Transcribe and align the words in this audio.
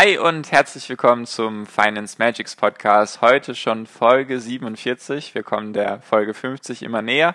Hi 0.00 0.16
und 0.16 0.52
herzlich 0.52 0.88
willkommen 0.88 1.26
zum 1.26 1.66
Finance 1.66 2.18
Magics 2.20 2.54
Podcast. 2.54 3.20
Heute 3.20 3.56
schon 3.56 3.88
Folge 3.88 4.38
47. 4.38 5.34
Wir 5.34 5.42
kommen 5.42 5.72
der 5.72 6.00
Folge 6.02 6.34
50 6.34 6.84
immer 6.84 7.02
näher. 7.02 7.34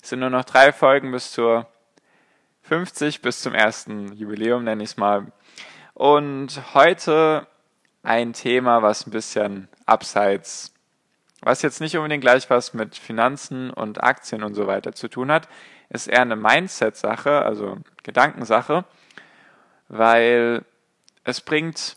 Es 0.00 0.10
sind 0.10 0.20
nur 0.20 0.30
noch 0.30 0.44
drei 0.44 0.72
Folgen 0.72 1.10
bis 1.10 1.32
zur 1.32 1.66
50, 2.62 3.20
bis 3.20 3.40
zum 3.40 3.52
ersten 3.52 4.12
Jubiläum 4.12 4.62
nenne 4.62 4.84
ich 4.84 4.90
es 4.90 4.96
mal. 4.96 5.32
Und 5.94 6.62
heute 6.72 7.48
ein 8.04 8.32
Thema, 8.32 8.80
was 8.80 9.08
ein 9.08 9.10
bisschen 9.10 9.66
abseits, 9.84 10.72
was 11.40 11.62
jetzt 11.62 11.80
nicht 11.80 11.96
unbedingt 11.96 12.22
gleich 12.22 12.48
was 12.48 12.74
mit 12.74 12.94
Finanzen 12.94 13.72
und 13.72 14.04
Aktien 14.04 14.44
und 14.44 14.54
so 14.54 14.68
weiter 14.68 14.92
zu 14.92 15.08
tun 15.08 15.32
hat, 15.32 15.48
ist 15.88 16.06
eher 16.06 16.22
eine 16.22 16.36
Mindset-Sache, 16.36 17.42
also 17.42 17.78
Gedankensache, 18.04 18.84
weil 19.88 20.64
es 21.24 21.40
bringt 21.40 21.96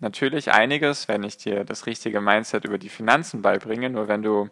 natürlich 0.00 0.52
einiges, 0.52 1.08
wenn 1.08 1.22
ich 1.22 1.36
dir 1.36 1.64
das 1.64 1.86
richtige 1.86 2.20
Mindset 2.20 2.64
über 2.64 2.78
die 2.78 2.88
Finanzen 2.88 3.42
beibringe. 3.42 3.90
Nur 3.90 4.08
wenn 4.08 4.22
du 4.22 4.50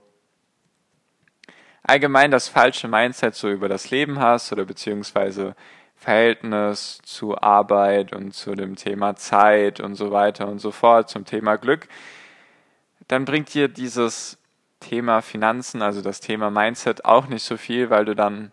allgemein 1.83 2.31
das 2.31 2.49
falsche 2.49 2.89
Mindset 2.89 3.35
so 3.35 3.51
über 3.51 3.69
das 3.69 3.91
Leben 3.91 4.19
hast 4.19 4.53
oder 4.53 4.65
beziehungsweise 4.65 5.55
Verhältnis 5.97 7.01
zu 7.05 7.39
Arbeit 7.39 8.13
und 8.13 8.33
zu 8.35 8.55
dem 8.55 8.77
Thema 8.77 9.15
Zeit 9.15 9.79
und 9.81 9.95
so 9.95 10.11
weiter 10.11 10.49
und 10.49 10.59
so 10.59 10.73
fort, 10.73 11.09
zum 11.09 11.25
Thema 11.25 11.57
Glück, 11.57 11.87
dann 13.09 13.25
bringt 13.25 13.55
dir 13.55 13.69
dieses 13.69 14.39
Thema 14.81 15.23
Finanzen, 15.23 15.81
also 15.81 16.03
das 16.03 16.21
Thema 16.21 16.51
Mindset 16.51 17.05
auch 17.05 17.29
nicht 17.29 17.45
so 17.45 17.57
viel, 17.57 17.89
weil 17.91 18.05
du 18.05 18.15
dann, 18.15 18.51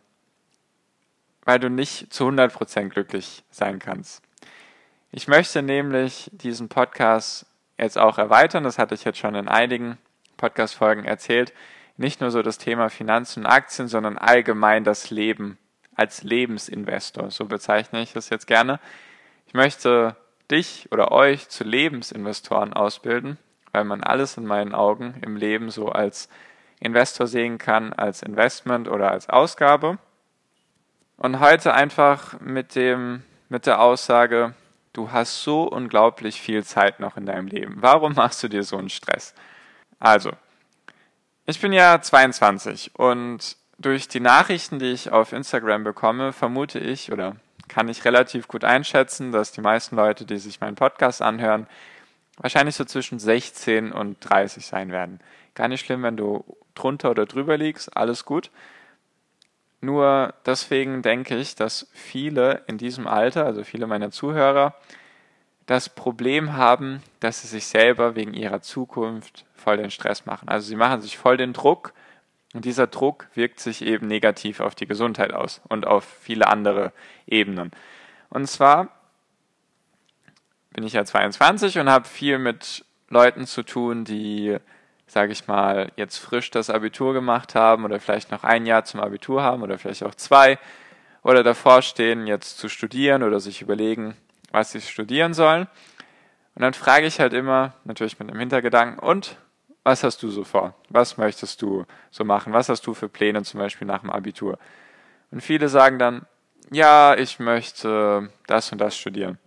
weil 1.43 1.59
du 1.59 1.69
nicht 1.69 2.13
zu 2.13 2.25
100% 2.25 2.89
glücklich 2.89 3.43
sein 3.49 3.79
kannst. 3.79 4.21
Ich 5.11 5.27
möchte 5.27 5.63
nämlich 5.63 6.29
diesen 6.31 6.69
Podcast 6.69 7.47
jetzt 7.79 7.97
auch 7.97 8.19
erweitern, 8.19 8.63
das 8.63 8.77
hatte 8.77 8.93
ich 8.93 9.05
jetzt 9.05 9.17
schon 9.17 9.33
in 9.33 9.47
einigen 9.47 9.97
Podcast-Folgen 10.37 11.03
erzählt, 11.03 11.51
nicht 11.97 12.21
nur 12.21 12.29
so 12.29 12.43
das 12.43 12.59
Thema 12.59 12.89
Finanzen 12.89 13.39
und 13.39 13.51
Aktien, 13.51 13.87
sondern 13.87 14.19
allgemein 14.19 14.83
das 14.83 15.09
Leben 15.09 15.57
als 15.95 16.21
Lebensinvestor, 16.21 17.31
so 17.31 17.45
bezeichne 17.45 18.03
ich 18.03 18.13
das 18.13 18.29
jetzt 18.29 18.45
gerne. 18.45 18.79
Ich 19.47 19.55
möchte 19.55 20.15
dich 20.51 20.87
oder 20.91 21.11
euch 21.11 21.49
zu 21.49 21.63
Lebensinvestoren 21.63 22.73
ausbilden, 22.73 23.39
weil 23.71 23.85
man 23.85 24.03
alles 24.03 24.37
in 24.37 24.45
meinen 24.45 24.75
Augen 24.75 25.15
im 25.25 25.37
Leben 25.37 25.71
so 25.71 25.89
als 25.89 26.29
Investor 26.79 27.25
sehen 27.25 27.57
kann, 27.57 27.93
als 27.93 28.21
Investment 28.21 28.87
oder 28.87 29.09
als 29.11 29.27
Ausgabe. 29.27 29.97
Und 31.17 31.39
heute 31.39 31.73
einfach 31.73 32.39
mit 32.39 32.75
dem, 32.75 33.23
mit 33.49 33.65
der 33.65 33.81
Aussage, 33.81 34.53
Du 34.99 35.13
hast 35.13 35.43
so 35.43 35.63
unglaublich 35.63 36.41
viel 36.41 36.65
Zeit 36.65 36.99
noch 36.99 37.15
in 37.15 37.25
deinem 37.25 37.47
Leben. 37.47 37.77
Warum 37.79 38.15
machst 38.15 38.43
du 38.43 38.49
dir 38.49 38.63
so 38.63 38.75
einen 38.75 38.89
Stress? 38.89 39.33
Also, 39.97 40.33
ich 41.45 41.61
bin 41.61 41.71
ja 41.71 42.01
22 42.01 42.91
und 42.95 43.55
durch 43.77 44.09
die 44.09 44.19
Nachrichten, 44.19 44.77
die 44.77 44.91
ich 44.91 45.09
auf 45.09 45.31
Instagram 45.31 45.85
bekomme, 45.85 46.33
vermute 46.33 46.79
ich 46.79 47.13
oder 47.13 47.37
kann 47.69 47.87
ich 47.87 48.03
relativ 48.03 48.49
gut 48.49 48.65
einschätzen, 48.65 49.31
dass 49.31 49.53
die 49.53 49.61
meisten 49.61 49.95
Leute, 49.95 50.25
die 50.25 50.37
sich 50.37 50.59
meinen 50.59 50.75
Podcast 50.75 51.21
anhören, 51.21 51.65
wahrscheinlich 52.35 52.75
so 52.75 52.83
zwischen 52.83 53.19
16 53.19 53.93
und 53.93 54.17
30 54.19 54.65
sein 54.65 54.91
werden. 54.91 55.21
Gar 55.55 55.69
nicht 55.69 55.85
schlimm, 55.85 56.03
wenn 56.03 56.17
du 56.17 56.43
drunter 56.75 57.11
oder 57.11 57.25
drüber 57.25 57.55
liegst, 57.55 57.95
alles 57.95 58.25
gut. 58.25 58.51
Nur 59.81 60.33
deswegen 60.45 61.01
denke 61.01 61.37
ich, 61.37 61.55
dass 61.55 61.87
viele 61.93 62.63
in 62.67 62.77
diesem 62.77 63.07
Alter, 63.07 63.45
also 63.45 63.63
viele 63.63 63.87
meiner 63.87 64.11
Zuhörer, 64.11 64.75
das 65.65 65.87
Problem 65.87 66.53
haben, 66.53 67.01
dass 67.19 67.41
sie 67.41 67.47
sich 67.47 67.67
selber 67.67 68.15
wegen 68.15 68.33
ihrer 68.33 68.61
Zukunft 68.61 69.45
voll 69.53 69.77
den 69.77 69.91
Stress 69.91 70.25
machen. 70.25 70.49
Also 70.49 70.67
sie 70.67 70.75
machen 70.75 71.01
sich 71.01 71.17
voll 71.17 71.37
den 71.37 71.53
Druck 71.53 71.93
und 72.53 72.65
dieser 72.65 72.87
Druck 72.87 73.27
wirkt 73.35 73.59
sich 73.59 73.83
eben 73.83 74.07
negativ 74.07 74.59
auf 74.59 74.73
die 74.73 74.87
Gesundheit 74.87 75.31
aus 75.31 75.61
und 75.69 75.85
auf 75.85 76.03
viele 76.21 76.47
andere 76.47 76.91
Ebenen. 77.27 77.71
Und 78.29 78.47
zwar 78.47 78.89
bin 80.71 80.83
ich 80.83 80.93
ja 80.93 81.05
22 81.05 81.77
und 81.77 81.89
habe 81.89 82.07
viel 82.07 82.39
mit 82.39 82.83
Leuten 83.09 83.45
zu 83.45 83.63
tun, 83.63 84.05
die 84.05 84.57
sage 85.09 85.31
ich 85.31 85.47
mal, 85.47 85.91
jetzt 85.95 86.17
frisch 86.17 86.51
das 86.51 86.69
Abitur 86.69 87.13
gemacht 87.13 87.55
haben 87.55 87.83
oder 87.83 87.99
vielleicht 87.99 88.31
noch 88.31 88.43
ein 88.43 88.65
Jahr 88.65 88.85
zum 88.85 88.99
Abitur 88.99 89.41
haben 89.41 89.63
oder 89.63 89.77
vielleicht 89.77 90.03
auch 90.03 90.15
zwei 90.15 90.59
oder 91.23 91.43
davor 91.43 91.81
stehen, 91.81 92.27
jetzt 92.27 92.57
zu 92.57 92.69
studieren 92.69 93.23
oder 93.23 93.39
sich 93.39 93.61
überlegen, 93.61 94.15
was 94.51 94.71
sie 94.71 94.81
studieren 94.81 95.33
sollen. 95.33 95.67
Und 96.55 96.61
dann 96.61 96.73
frage 96.73 97.07
ich 97.07 97.19
halt 97.19 97.33
immer, 97.33 97.73
natürlich 97.85 98.19
mit 98.19 98.29
einem 98.29 98.39
Hintergedanken, 98.39 98.99
und 98.99 99.37
was 99.83 100.03
hast 100.03 100.21
du 100.21 100.29
so 100.29 100.43
vor? 100.43 100.75
Was 100.89 101.17
möchtest 101.17 101.61
du 101.61 101.85
so 102.11 102.23
machen? 102.23 102.53
Was 102.53 102.69
hast 102.69 102.85
du 102.85 102.93
für 102.93 103.09
Pläne 103.09 103.43
zum 103.43 103.59
Beispiel 103.59 103.87
nach 103.87 104.01
dem 104.01 104.11
Abitur? 104.11 104.59
Und 105.31 105.41
viele 105.41 105.69
sagen 105.69 105.99
dann, 105.99 106.25
ja, 106.71 107.15
ich 107.15 107.39
möchte 107.39 108.29
das 108.45 108.71
und 108.71 108.79
das 108.79 108.95
studieren. 108.97 109.39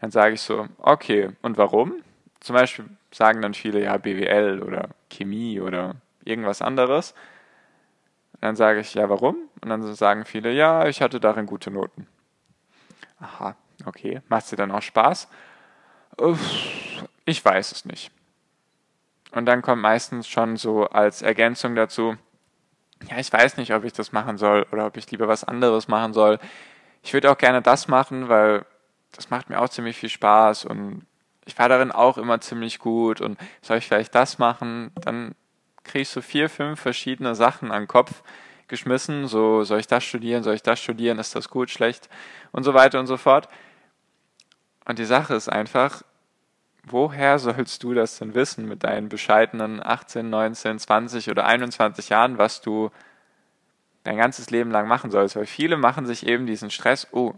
Dann 0.00 0.10
sage 0.10 0.34
ich 0.34 0.40
so, 0.40 0.66
okay, 0.78 1.30
und 1.42 1.56
warum? 1.56 2.02
Zum 2.44 2.54
Beispiel 2.54 2.84
sagen 3.10 3.40
dann 3.40 3.54
viele 3.54 3.82
ja 3.82 3.96
BWL 3.96 4.62
oder 4.62 4.90
Chemie 5.08 5.62
oder 5.62 5.96
irgendwas 6.26 6.60
anderes. 6.60 7.12
Und 8.34 8.42
dann 8.42 8.54
sage 8.54 8.80
ich, 8.80 8.92
ja, 8.92 9.08
warum? 9.08 9.36
Und 9.62 9.70
dann 9.70 9.94
sagen 9.94 10.26
viele, 10.26 10.52
ja, 10.52 10.86
ich 10.86 11.00
hatte 11.00 11.20
darin 11.20 11.46
gute 11.46 11.70
Noten. 11.70 12.06
Aha, 13.18 13.56
okay. 13.86 14.20
Macht 14.28 14.52
dir 14.52 14.56
dann 14.56 14.72
auch 14.72 14.82
Spaß? 14.82 15.26
Ich 17.24 17.42
weiß 17.42 17.72
es 17.72 17.86
nicht. 17.86 18.10
Und 19.32 19.46
dann 19.46 19.62
kommt 19.62 19.80
meistens 19.80 20.28
schon 20.28 20.58
so 20.58 20.84
als 20.84 21.22
Ergänzung 21.22 21.74
dazu, 21.74 22.14
ja, 23.08 23.16
ich 23.16 23.32
weiß 23.32 23.56
nicht, 23.56 23.72
ob 23.72 23.84
ich 23.84 23.94
das 23.94 24.12
machen 24.12 24.36
soll 24.36 24.66
oder 24.70 24.84
ob 24.84 24.98
ich 24.98 25.10
lieber 25.10 25.28
was 25.28 25.44
anderes 25.44 25.88
machen 25.88 26.12
soll. 26.12 26.38
Ich 27.02 27.14
würde 27.14 27.30
auch 27.30 27.38
gerne 27.38 27.62
das 27.62 27.88
machen, 27.88 28.28
weil 28.28 28.66
das 29.12 29.30
macht 29.30 29.48
mir 29.48 29.62
auch 29.62 29.70
ziemlich 29.70 29.96
viel 29.96 30.10
Spaß 30.10 30.66
und 30.66 31.06
ich 31.46 31.58
war 31.58 31.68
darin 31.68 31.92
auch 31.92 32.18
immer 32.18 32.40
ziemlich 32.40 32.78
gut 32.78 33.20
und 33.20 33.38
soll 33.62 33.78
ich 33.78 33.86
vielleicht 33.86 34.14
das 34.14 34.38
machen? 34.38 34.90
Dann 35.00 35.34
ich 35.92 36.08
so 36.08 36.22
vier, 36.22 36.48
fünf 36.48 36.80
verschiedene 36.80 37.34
Sachen 37.34 37.70
an 37.70 37.82
den 37.82 37.88
Kopf 37.88 38.22
geschmissen. 38.68 39.28
So, 39.28 39.64
soll 39.64 39.80
ich 39.80 39.86
das 39.86 40.04
studieren? 40.04 40.42
Soll 40.42 40.54
ich 40.54 40.62
das 40.62 40.80
studieren? 40.80 41.18
Ist 41.18 41.34
das 41.34 41.48
gut, 41.50 41.70
schlecht? 41.70 42.08
Und 42.52 42.64
so 42.64 42.74
weiter 42.74 42.98
und 42.98 43.06
so 43.06 43.16
fort. 43.16 43.48
Und 44.86 44.98
die 44.98 45.04
Sache 45.04 45.34
ist 45.34 45.48
einfach, 45.48 46.02
woher 46.84 47.38
sollst 47.38 47.82
du 47.82 47.94
das 47.94 48.18
denn 48.18 48.34
wissen 48.34 48.66
mit 48.66 48.84
deinen 48.84 49.08
bescheidenen 49.08 49.84
18, 49.84 50.28
19, 50.28 50.78
20 50.78 51.30
oder 51.30 51.46
21 51.46 52.08
Jahren, 52.08 52.38
was 52.38 52.60
du 52.60 52.90
dein 54.02 54.18
ganzes 54.18 54.50
Leben 54.50 54.70
lang 54.70 54.88
machen 54.88 55.10
sollst? 55.10 55.36
Weil 55.36 55.46
viele 55.46 55.76
machen 55.76 56.06
sich 56.06 56.26
eben 56.26 56.46
diesen 56.46 56.70
Stress, 56.70 57.08
oh, 57.12 57.34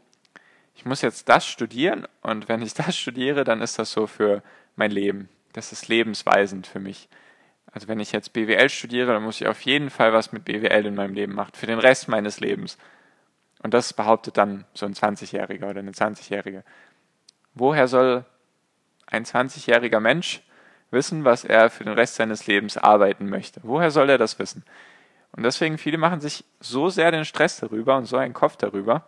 ich 0.76 0.84
muss 0.84 1.00
jetzt 1.02 1.28
das 1.28 1.46
studieren 1.46 2.06
und 2.22 2.48
wenn 2.48 2.62
ich 2.62 2.74
das 2.74 2.96
studiere, 2.96 3.44
dann 3.44 3.60
ist 3.60 3.78
das 3.78 3.90
so 3.90 4.06
für 4.06 4.42
mein 4.76 4.90
Leben. 4.90 5.28
Das 5.52 5.72
ist 5.72 5.88
lebensweisend 5.88 6.66
für 6.66 6.80
mich. 6.80 7.08
Also 7.72 7.88
wenn 7.88 7.98
ich 7.98 8.12
jetzt 8.12 8.32
BWL 8.32 8.68
studiere, 8.68 9.12
dann 9.12 9.22
muss 9.22 9.40
ich 9.40 9.48
auf 9.48 9.60
jeden 9.62 9.90
Fall 9.90 10.12
was 10.12 10.32
mit 10.32 10.44
BWL 10.44 10.86
in 10.86 10.94
meinem 10.94 11.14
Leben 11.14 11.34
machen, 11.34 11.52
für 11.54 11.66
den 11.66 11.78
Rest 11.78 12.08
meines 12.08 12.40
Lebens. 12.40 12.78
Und 13.62 13.74
das 13.74 13.92
behauptet 13.92 14.36
dann 14.36 14.64
so 14.74 14.86
ein 14.86 14.94
20-Jähriger 14.94 15.70
oder 15.70 15.80
eine 15.80 15.90
20-Jährige. 15.90 16.62
Woher 17.54 17.88
soll 17.88 18.24
ein 19.06 19.24
20-jähriger 19.24 20.00
Mensch 20.00 20.42
wissen, 20.90 21.24
was 21.24 21.44
er 21.44 21.70
für 21.70 21.84
den 21.84 21.94
Rest 21.94 22.16
seines 22.16 22.46
Lebens 22.46 22.76
arbeiten 22.76 23.28
möchte? 23.28 23.60
Woher 23.62 23.90
soll 23.90 24.10
er 24.10 24.18
das 24.18 24.38
wissen? 24.38 24.62
Und 25.32 25.42
deswegen 25.42 25.78
viele 25.78 25.98
machen 25.98 26.20
sich 26.20 26.44
so 26.60 26.88
sehr 26.90 27.10
den 27.10 27.24
Stress 27.24 27.58
darüber 27.58 27.96
und 27.96 28.04
so 28.04 28.16
einen 28.16 28.34
Kopf 28.34 28.56
darüber, 28.56 29.04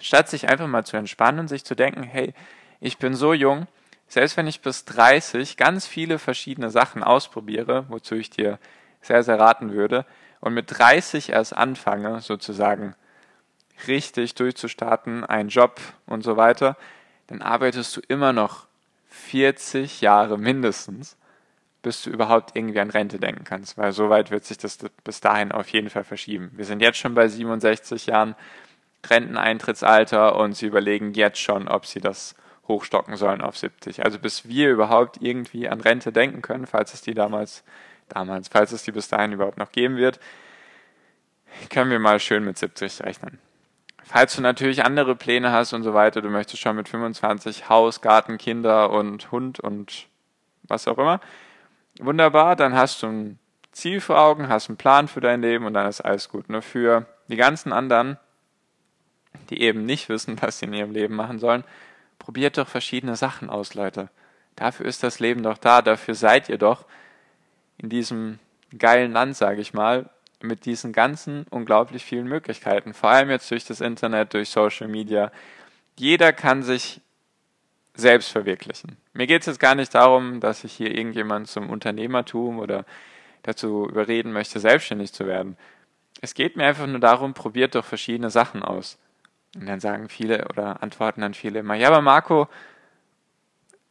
Statt 0.00 0.28
sich 0.28 0.48
einfach 0.48 0.66
mal 0.66 0.84
zu 0.84 0.96
entspannen 0.96 1.40
und 1.40 1.48
sich 1.48 1.64
zu 1.64 1.74
denken, 1.74 2.02
hey, 2.02 2.34
ich 2.80 2.98
bin 2.98 3.14
so 3.14 3.32
jung, 3.32 3.66
selbst 4.08 4.36
wenn 4.36 4.46
ich 4.46 4.60
bis 4.60 4.84
30 4.84 5.56
ganz 5.56 5.86
viele 5.86 6.18
verschiedene 6.18 6.70
Sachen 6.70 7.02
ausprobiere, 7.02 7.86
wozu 7.88 8.14
ich 8.14 8.30
dir 8.30 8.58
sehr, 9.00 9.22
sehr 9.22 9.38
raten 9.38 9.72
würde, 9.72 10.04
und 10.40 10.54
mit 10.54 10.78
30 10.78 11.30
erst 11.30 11.56
anfange, 11.56 12.20
sozusagen 12.20 12.94
richtig 13.88 14.34
durchzustarten, 14.34 15.24
einen 15.24 15.48
Job 15.48 15.80
und 16.06 16.22
so 16.22 16.36
weiter, 16.36 16.76
dann 17.26 17.42
arbeitest 17.42 17.96
du 17.96 18.00
immer 18.06 18.32
noch 18.32 18.66
40 19.08 20.00
Jahre 20.00 20.38
mindestens, 20.38 21.16
bis 21.82 22.02
du 22.02 22.10
überhaupt 22.10 22.54
irgendwie 22.54 22.80
an 22.80 22.90
Rente 22.90 23.18
denken 23.18 23.44
kannst, 23.44 23.78
weil 23.78 23.92
so 23.92 24.10
weit 24.10 24.30
wird 24.30 24.44
sich 24.44 24.58
das 24.58 24.78
bis 25.04 25.20
dahin 25.20 25.52
auf 25.52 25.68
jeden 25.68 25.90
Fall 25.90 26.04
verschieben. 26.04 26.50
Wir 26.54 26.64
sind 26.64 26.80
jetzt 26.80 26.98
schon 26.98 27.14
bei 27.14 27.28
67 27.28 28.06
Jahren 28.06 28.34
Renteneintrittsalter 29.08 30.36
und 30.36 30.56
sie 30.56 30.66
überlegen 30.66 31.12
jetzt 31.14 31.40
schon, 31.40 31.68
ob 31.68 31.86
sie 31.86 32.00
das 32.00 32.34
hochstocken 32.68 33.16
sollen 33.16 33.40
auf 33.40 33.56
70. 33.56 34.04
Also 34.04 34.18
bis 34.18 34.48
wir 34.48 34.70
überhaupt 34.70 35.18
irgendwie 35.20 35.68
an 35.68 35.80
Rente 35.80 36.12
denken 36.12 36.42
können, 36.42 36.66
falls 36.66 36.94
es 36.94 37.02
die 37.02 37.14
damals, 37.14 37.64
damals, 38.08 38.48
falls 38.48 38.72
es 38.72 38.82
die 38.82 38.92
bis 38.92 39.08
dahin 39.08 39.32
überhaupt 39.32 39.58
noch 39.58 39.72
geben 39.72 39.96
wird, 39.96 40.18
können 41.70 41.90
wir 41.90 41.98
mal 41.98 42.20
schön 42.20 42.44
mit 42.44 42.58
70 42.58 43.02
rechnen. 43.02 43.38
Falls 44.02 44.36
du 44.36 44.42
natürlich 44.42 44.84
andere 44.84 45.16
Pläne 45.16 45.50
hast 45.50 45.72
und 45.72 45.82
so 45.82 45.92
weiter, 45.94 46.22
du 46.22 46.28
möchtest 46.28 46.62
schon 46.62 46.76
mit 46.76 46.88
25 46.88 47.68
Haus, 47.68 48.00
Garten, 48.00 48.38
Kinder 48.38 48.90
und 48.90 49.32
Hund 49.32 49.58
und 49.58 50.06
was 50.62 50.86
auch 50.86 50.98
immer, 50.98 51.20
wunderbar, 51.98 52.56
dann 52.56 52.74
hast 52.74 53.02
du 53.02 53.08
ein 53.08 53.38
Ziel 53.72 54.00
vor 54.00 54.18
Augen, 54.18 54.48
hast 54.48 54.68
einen 54.68 54.78
Plan 54.78 55.08
für 55.08 55.20
dein 55.20 55.42
Leben 55.42 55.66
und 55.66 55.74
dann 55.74 55.88
ist 55.88 56.00
alles 56.00 56.28
gut. 56.28 56.48
Nur 56.48 56.62
für 56.62 57.06
die 57.28 57.36
ganzen 57.36 57.72
anderen, 57.72 58.16
die 59.50 59.60
eben 59.60 59.84
nicht 59.84 60.08
wissen, 60.08 60.40
was 60.40 60.58
sie 60.58 60.66
in 60.66 60.72
ihrem 60.72 60.92
Leben 60.92 61.14
machen 61.14 61.38
sollen, 61.38 61.64
probiert 62.18 62.58
doch 62.58 62.68
verschiedene 62.68 63.16
Sachen 63.16 63.50
aus, 63.50 63.74
Leute. 63.74 64.08
Dafür 64.56 64.86
ist 64.86 65.02
das 65.02 65.20
Leben 65.20 65.42
doch 65.42 65.58
da, 65.58 65.82
dafür 65.82 66.14
seid 66.14 66.48
ihr 66.48 66.58
doch 66.58 66.86
in 67.78 67.88
diesem 67.88 68.38
geilen 68.76 69.12
Land, 69.12 69.36
sage 69.36 69.60
ich 69.60 69.74
mal, 69.74 70.08
mit 70.40 70.64
diesen 70.64 70.92
ganzen 70.92 71.46
unglaublich 71.50 72.04
vielen 72.04 72.26
Möglichkeiten, 72.26 72.94
vor 72.94 73.10
allem 73.10 73.30
jetzt 73.30 73.50
durch 73.50 73.64
das 73.64 73.80
Internet, 73.80 74.34
durch 74.34 74.50
Social 74.50 74.88
Media. 74.88 75.30
Jeder 75.96 76.32
kann 76.32 76.62
sich 76.62 77.00
selbst 77.94 78.30
verwirklichen. 78.30 78.96
Mir 79.14 79.26
geht 79.26 79.42
es 79.42 79.46
jetzt 79.46 79.60
gar 79.60 79.74
nicht 79.74 79.94
darum, 79.94 80.40
dass 80.40 80.64
ich 80.64 80.72
hier 80.72 80.94
irgendjemand 80.94 81.48
zum 81.48 81.70
Unternehmertum 81.70 82.58
oder 82.58 82.84
dazu 83.42 83.88
überreden 83.88 84.32
möchte, 84.32 84.60
selbstständig 84.60 85.12
zu 85.12 85.26
werden. 85.26 85.56
Es 86.20 86.34
geht 86.34 86.56
mir 86.56 86.66
einfach 86.66 86.86
nur 86.86 87.00
darum, 87.00 87.34
probiert 87.34 87.74
doch 87.74 87.84
verschiedene 87.84 88.30
Sachen 88.30 88.62
aus. 88.62 88.98
Und 89.58 89.66
dann 89.66 89.80
sagen 89.80 90.08
viele 90.08 90.48
oder 90.48 90.82
antworten 90.82 91.22
dann 91.22 91.34
viele 91.34 91.60
immer, 91.60 91.74
ja, 91.74 91.88
aber 91.88 92.02
Marco, 92.02 92.48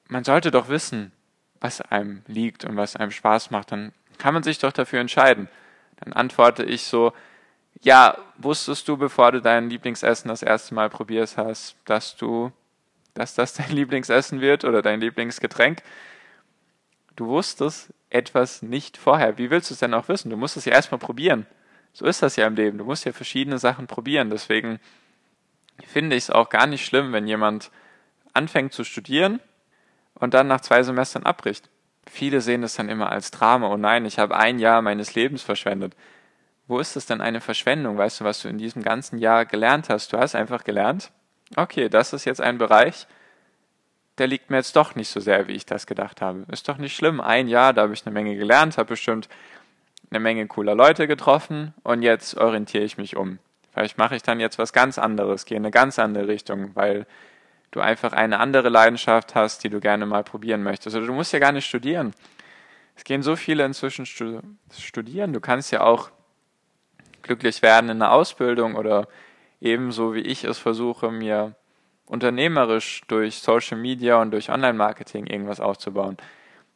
man 0.08 0.24
sollte 0.24 0.52
doch 0.52 0.70
wissen, 0.70 1.12
was 1.60 1.82
einem 1.82 2.22
liegt 2.28 2.66
und 2.66 2.78
was 2.78 2.96
einem 2.96 3.12
Spaß 3.12 3.50
macht. 3.50 3.72
Dann 3.72 3.92
kann 4.18 4.34
man 4.34 4.44
sich 4.44 4.60
doch 4.60 4.72
dafür 4.72 5.00
entscheiden. 5.00 5.48
Dann 6.00 6.14
antworte 6.14 6.64
ich 6.64 6.84
so, 6.84 7.14
ja, 7.82 8.18
wusstest 8.38 8.88
du, 8.88 8.98
bevor 8.98 9.32
du 9.32 9.42
dein 9.42 9.70
Lieblingsessen 9.70 10.30
das 10.30 10.44
erste 10.44 10.76
Mal 10.76 10.90
probierst 10.90 11.38
hast, 11.38 11.76
dass 11.86 12.16
du, 12.16 12.52
dass 13.14 13.36
das 13.36 13.54
dein 13.54 13.70
Lieblingsessen 13.72 14.42
wird 14.42 14.66
oder 14.66 14.82
dein 14.82 15.02
Lieblingsgetränk? 15.02 15.82
Du 17.16 17.28
wusstest 17.28 17.94
etwas 18.10 18.62
nicht 18.62 18.98
vorher. 18.98 19.38
Wie 19.38 19.50
willst 19.50 19.70
du 19.70 19.74
es 19.74 19.80
denn 19.80 19.94
auch 19.94 20.08
wissen? 20.10 20.30
Du 20.30 20.38
musst 20.38 20.58
es 20.58 20.66
ja 20.66 20.74
erstmal 20.74 21.00
probieren. 21.00 21.48
So 21.94 22.06
ist 22.06 22.22
das 22.22 22.36
ja 22.36 22.46
im 22.46 22.56
Leben. 22.56 22.78
Du 22.78 22.84
musst 22.84 23.06
ja 23.06 23.14
verschiedene 23.14 23.58
Sachen 23.58 23.88
probieren. 23.88 24.30
Deswegen 24.30 24.80
finde 25.84 26.16
ich 26.16 26.24
es 26.26 26.30
auch 26.30 26.50
gar 26.50 26.68
nicht 26.68 26.86
schlimm, 26.86 27.14
wenn 27.14 27.28
jemand 27.28 27.72
anfängt 28.34 28.74
zu 28.74 28.84
studieren 28.84 29.40
und 30.14 30.34
dann 30.34 30.48
nach 30.48 30.62
zwei 30.62 30.84
Semestern 30.84 31.24
abbricht. 31.24 31.70
Viele 32.08 32.42
sehen 32.42 32.62
das 32.62 32.76
dann 32.76 32.90
immer 32.90 33.12
als 33.12 33.32
Drama. 33.32 33.68
Oh 33.68 33.78
nein, 33.78 34.06
ich 34.06 34.20
habe 34.20 34.38
ein 34.38 34.60
Jahr 34.60 34.82
meines 34.82 35.16
Lebens 35.16 35.42
verschwendet. 35.42 35.96
Wo 36.68 36.80
ist 36.80 36.96
das 36.96 37.06
denn 37.06 37.22
eine 37.22 37.42
Verschwendung? 37.42 37.98
Weißt 37.98 38.20
du, 38.20 38.24
was 38.24 38.42
du 38.42 38.48
in 38.48 38.58
diesem 38.58 38.84
ganzen 38.84 39.18
Jahr 39.18 39.46
gelernt 39.46 39.90
hast? 39.90 40.14
Du 40.14 40.18
hast 40.18 40.36
einfach 40.36 40.64
gelernt, 40.64 41.12
okay, 41.56 41.90
das 41.90 42.14
ist 42.14 42.26
jetzt 42.26 42.42
ein 42.42 42.58
Bereich, 42.58 43.08
der 44.18 44.28
liegt 44.28 44.50
mir 44.50 44.58
jetzt 44.58 44.76
doch 44.76 44.96
nicht 44.96 45.10
so 45.10 45.20
sehr, 45.20 45.48
wie 45.48 45.54
ich 45.54 45.66
das 45.66 45.88
gedacht 45.88 46.22
habe. 46.22 46.46
Ist 46.52 46.70
doch 46.70 46.78
nicht 46.78 46.96
schlimm. 46.96 47.20
Ein 47.20 47.48
Jahr, 47.48 47.74
da 47.74 47.84
habe 47.84 47.94
ich 47.94 48.06
eine 48.06 48.14
Menge 48.14 48.36
gelernt, 48.36 48.78
habe 48.78 48.90
bestimmt 48.90 49.28
eine 50.10 50.20
Menge 50.20 50.48
cooler 50.48 50.76
Leute 50.76 51.08
getroffen 51.08 51.74
und 51.84 52.02
jetzt 52.02 52.38
orientiere 52.38 52.84
ich 52.84 52.98
mich 52.98 53.16
um. 53.16 53.40
Vielleicht 53.76 53.98
mache 53.98 54.16
ich 54.16 54.24
dann 54.24 54.40
jetzt 54.40 54.58
was 54.58 54.72
ganz 54.72 54.98
anderes, 54.98 55.44
gehe 55.44 55.58
in 55.58 55.66
eine 55.66 55.72
ganz 55.72 56.00
andere 56.00 56.30
Richtung, 56.30 56.74
weil 56.76 57.06
du 57.72 57.82
einfach 57.82 58.14
eine 58.14 58.40
andere 58.40 58.70
Leidenschaft 58.70 59.36
hast, 59.36 59.66
die 59.66 59.70
du 59.70 59.82
gerne 59.82 60.06
mal 60.06 60.24
probieren 60.24 60.64
möchtest. 60.64 60.96
Oder 60.96 61.08
du 61.08 61.14
musst 61.14 61.34
ja 61.34 61.40
gar 61.40 61.52
nicht 61.52 61.66
studieren. 61.66 62.14
Es 62.96 63.04
gehen 63.04 63.22
so 63.22 63.36
viele 63.36 63.66
inzwischen 63.66 64.06
studieren. 64.06 65.34
Du 65.34 65.42
kannst 65.42 65.74
ja 65.74 65.82
auch 65.82 66.10
glücklich 67.22 67.62
werden 67.62 67.90
in 67.90 68.02
einer 68.02 68.14
Ausbildung 68.14 68.76
oder 68.76 69.10
ebenso 69.60 70.14
wie 70.14 70.22
ich 70.22 70.46
es 70.46 70.58
versuche, 70.58 71.12
mir 71.12 71.54
unternehmerisch 72.06 73.02
durch 73.10 73.40
Social 73.40 73.78
Media 73.78 74.22
und 74.22 74.32
durch 74.32 74.50
Online-Marketing 74.50 75.28
irgendwas 75.28 75.60
aufzubauen. 75.60 76.16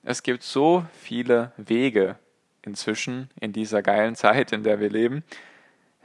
Es 0.03 0.21
gibt 0.21 0.43
so 0.43 0.83
viele 0.91 1.53
Wege 1.55 2.17
inzwischen 2.61 3.29
in 3.39 3.53
dieser 3.53 3.81
geilen 3.81 4.15
Zeit, 4.15 4.51
in 4.51 4.63
der 4.63 4.81
wir 4.81 4.89
leben. 4.89 5.23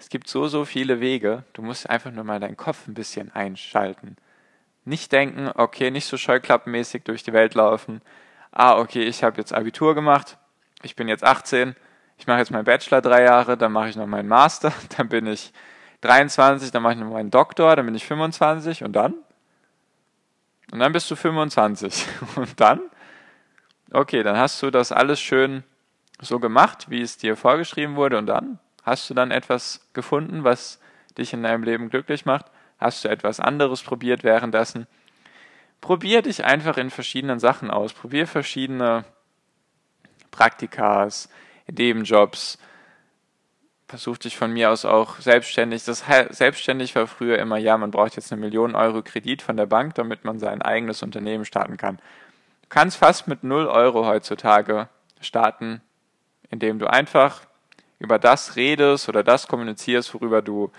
Es 0.05 0.11
gibt 0.11 0.29
so, 0.29 0.49
so 0.49 0.67
viele 0.67 1.01
Wege. 1.01 1.45
Du 1.55 1.62
musst 1.62 1.89
einfach 1.89 2.11
nur 2.11 2.25
mal 2.25 2.39
deinen 2.39 2.59
Kopf 2.59 2.87
ein 2.87 2.93
bisschen 2.93 3.33
einschalten. 3.35 4.17
Nicht 4.85 5.12
denken, 5.12 5.51
okay, 5.55 5.91
nicht 5.91 6.05
so 6.05 6.19
scheuklappenmäßig 6.19 7.05
durch 7.05 7.23
die 7.23 7.33
Welt 7.33 7.55
laufen. 7.55 8.03
Ah, 8.53 8.77
okay, 8.79 9.03
ich 9.05 9.25
habe 9.25 9.39
jetzt 9.39 9.55
Abitur 9.55 9.95
gemacht, 9.95 10.37
ich 10.83 10.95
bin 10.95 11.09
jetzt 11.09 11.25
18, 11.25 11.75
ich 12.19 12.27
mache 12.27 12.41
jetzt 12.41 12.51
meinen 12.51 12.67
Bachelor 12.67 13.01
drei 13.01 13.23
Jahre, 13.23 13.56
dann 13.56 13.73
mache 13.73 13.89
ich 13.89 13.97
noch 13.97 14.06
meinen 14.06 14.29
Master, 14.29 14.75
dann 14.99 15.09
bin 15.09 15.27
ich 15.27 15.55
23, 16.03 16.71
dann 16.71 16.83
mache 16.83 16.93
ich 16.93 17.01
noch 17.01 17.11
meinen 17.11 17.31
Doktor, 17.31 17.75
dann 17.75 17.87
bin 17.87 17.95
ich 17.95 18.05
25 18.05 18.85
und 18.85 18.93
dann? 18.93 19.15
Und 20.71 20.81
dann 20.81 20.93
bist 20.93 21.11
du 21.11 21.17
25. 21.17 22.06
Und 22.37 22.61
dann? 22.61 22.81
Okay, 23.91 24.23
dann 24.23 24.37
hast 24.37 24.62
du 24.62 24.71
das 24.71 24.93
alles 24.93 25.19
schön 25.19 25.65
so 26.21 26.41
gemacht, 26.41 26.91
wie 26.91 27.01
es 27.01 27.17
dir 27.17 27.39
vorgeschrieben 27.39 27.97
wurde 27.97 28.19
und 28.19 28.27
dann? 28.27 28.59
Hast 28.85 29.09
du 29.09 29.15
dann 29.15 29.31
etwas 29.31 29.89
gefunden, 29.95 30.45
was 30.45 30.79
dich 31.17 31.33
in 31.33 31.43
deinem 31.43 31.63
Leben 31.63 31.89
glücklich 31.89 32.27
macht? 32.27 32.47
Hast 32.79 33.05
du 33.05 33.09
etwas 33.09 33.41
anderes 33.41 33.83
probiert 33.83 34.25
währenddessen? 34.25 34.87
Probier 35.81 36.23
dich 36.23 36.45
einfach 36.45 36.77
in 36.77 36.91
verschiedenen 36.91 37.39
Sachen 37.39 37.71
aus. 37.71 37.93
Probier 37.93 38.27
verschiedene 38.27 39.05
Praktikas, 40.31 41.31
Nebenjobs. 41.71 42.59
Versuch 43.87 44.19
dich 44.19 44.37
von 44.37 44.53
mir 44.53 44.71
aus 44.71 44.85
auch 44.85 45.19
selbstständig. 45.19 45.85
Das 45.85 46.05
selbstständig 46.31 46.95
war 46.95 47.07
früher 47.07 47.39
immer, 47.39 47.59
ja, 47.59 47.79
man 47.79 47.91
braucht 47.91 48.17
jetzt 48.17 48.33
eine 48.33 48.41
Million 48.41 48.75
Euro 48.75 49.03
Kredit 49.03 49.41
von 49.41 49.57
der 49.57 49.67
Bank, 49.67 49.95
damit 49.95 50.25
man 50.25 50.39
sein 50.39 50.63
eigenes 50.63 51.03
Unternehmen 51.03 51.45
starten 51.45 51.77
kann. 51.77 51.97
Du 52.63 52.69
kannst 52.69 52.97
fast 52.97 53.29
mit 53.29 53.44
null 53.44 53.67
Euro 53.67 54.06
heutzutage 54.06 54.89
starten, 55.20 55.81
indem 56.51 56.79
du 56.79 56.87
einfach 56.87 57.43
über 57.98 58.19
das 58.19 58.56
redest 58.56 59.08
oder 59.08 59.22
das 59.22 59.46
kommunizierst, 59.46 60.15
worüber 60.15 60.43
du 60.43 60.70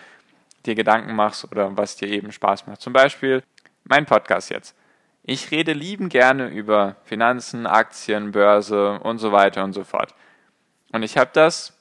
dir 0.65 0.75
Gedanken 0.75 1.15
machst 1.15 1.49
oder 1.51 1.75
was 1.77 1.95
dir 1.95 2.07
eben 2.09 2.31
Spaß 2.31 2.67
macht. 2.67 2.81
Zum 2.81 2.93
Beispiel 2.93 3.43
mein 3.83 4.05
Podcast 4.05 4.49
jetzt. 4.49 4.75
Ich 5.23 5.51
rede 5.51 5.73
lieben 5.73 6.09
gerne 6.09 6.49
über 6.49 6.97
Finanzen, 7.03 7.65
Aktien, 7.65 8.31
Börse 8.31 8.99
und 8.99 9.17
so 9.17 9.31
weiter 9.31 9.63
und 9.63 9.73
so 9.73 9.83
fort. 9.83 10.13
Und 10.91 11.03
ich 11.03 11.17
habe 11.17 11.31
das, 11.33 11.73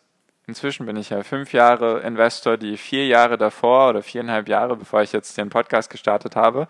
inzwischen 0.46 0.86
bin 0.86 0.96
ich 0.96 1.10
ja 1.10 1.22
fünf 1.22 1.52
Jahre 1.52 2.00
Investor, 2.00 2.56
die 2.56 2.76
vier 2.76 3.06
Jahre 3.06 3.36
davor 3.36 3.90
oder 3.90 4.02
viereinhalb 4.02 4.48
Jahre, 4.48 4.76
bevor 4.76 5.02
ich 5.02 5.12
jetzt 5.12 5.36
den 5.36 5.50
Podcast 5.50 5.90
gestartet 5.90 6.36
habe, 6.36 6.68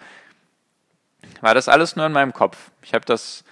war 1.40 1.54
das 1.54 1.68
alles 1.68 1.96
nur 1.96 2.06
in 2.06 2.12
meinem 2.12 2.32
Kopf. 2.32 2.70
Ich 2.82 2.92
habe 2.92 3.04
das 3.04 3.44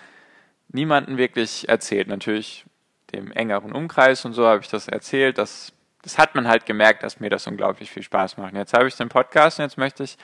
niemandem 0.68 1.16
wirklich 1.16 1.68
erzählt. 1.68 2.08
Natürlich 2.08 2.64
dem 3.12 3.30
engeren 3.32 3.72
Umkreis 3.72 4.24
und 4.24 4.32
so 4.32 4.46
habe 4.46 4.60
ich 4.60 4.68
das 4.68 4.88
erzählt, 4.88 5.38
dass 5.38 5.72
das 6.02 6.18
hat 6.18 6.34
man 6.34 6.48
halt 6.48 6.66
gemerkt, 6.66 7.04
dass 7.04 7.20
mir 7.20 7.30
das 7.30 7.46
unglaublich 7.46 7.90
viel 7.90 8.02
Spaß 8.02 8.36
macht. 8.36 8.54
Jetzt 8.54 8.74
habe 8.74 8.88
ich 8.88 8.96
den 8.96 9.08
Podcast 9.08 9.58
und 9.58 9.64
jetzt 9.64 9.78
möchte 9.78 10.02
ich 10.02 10.18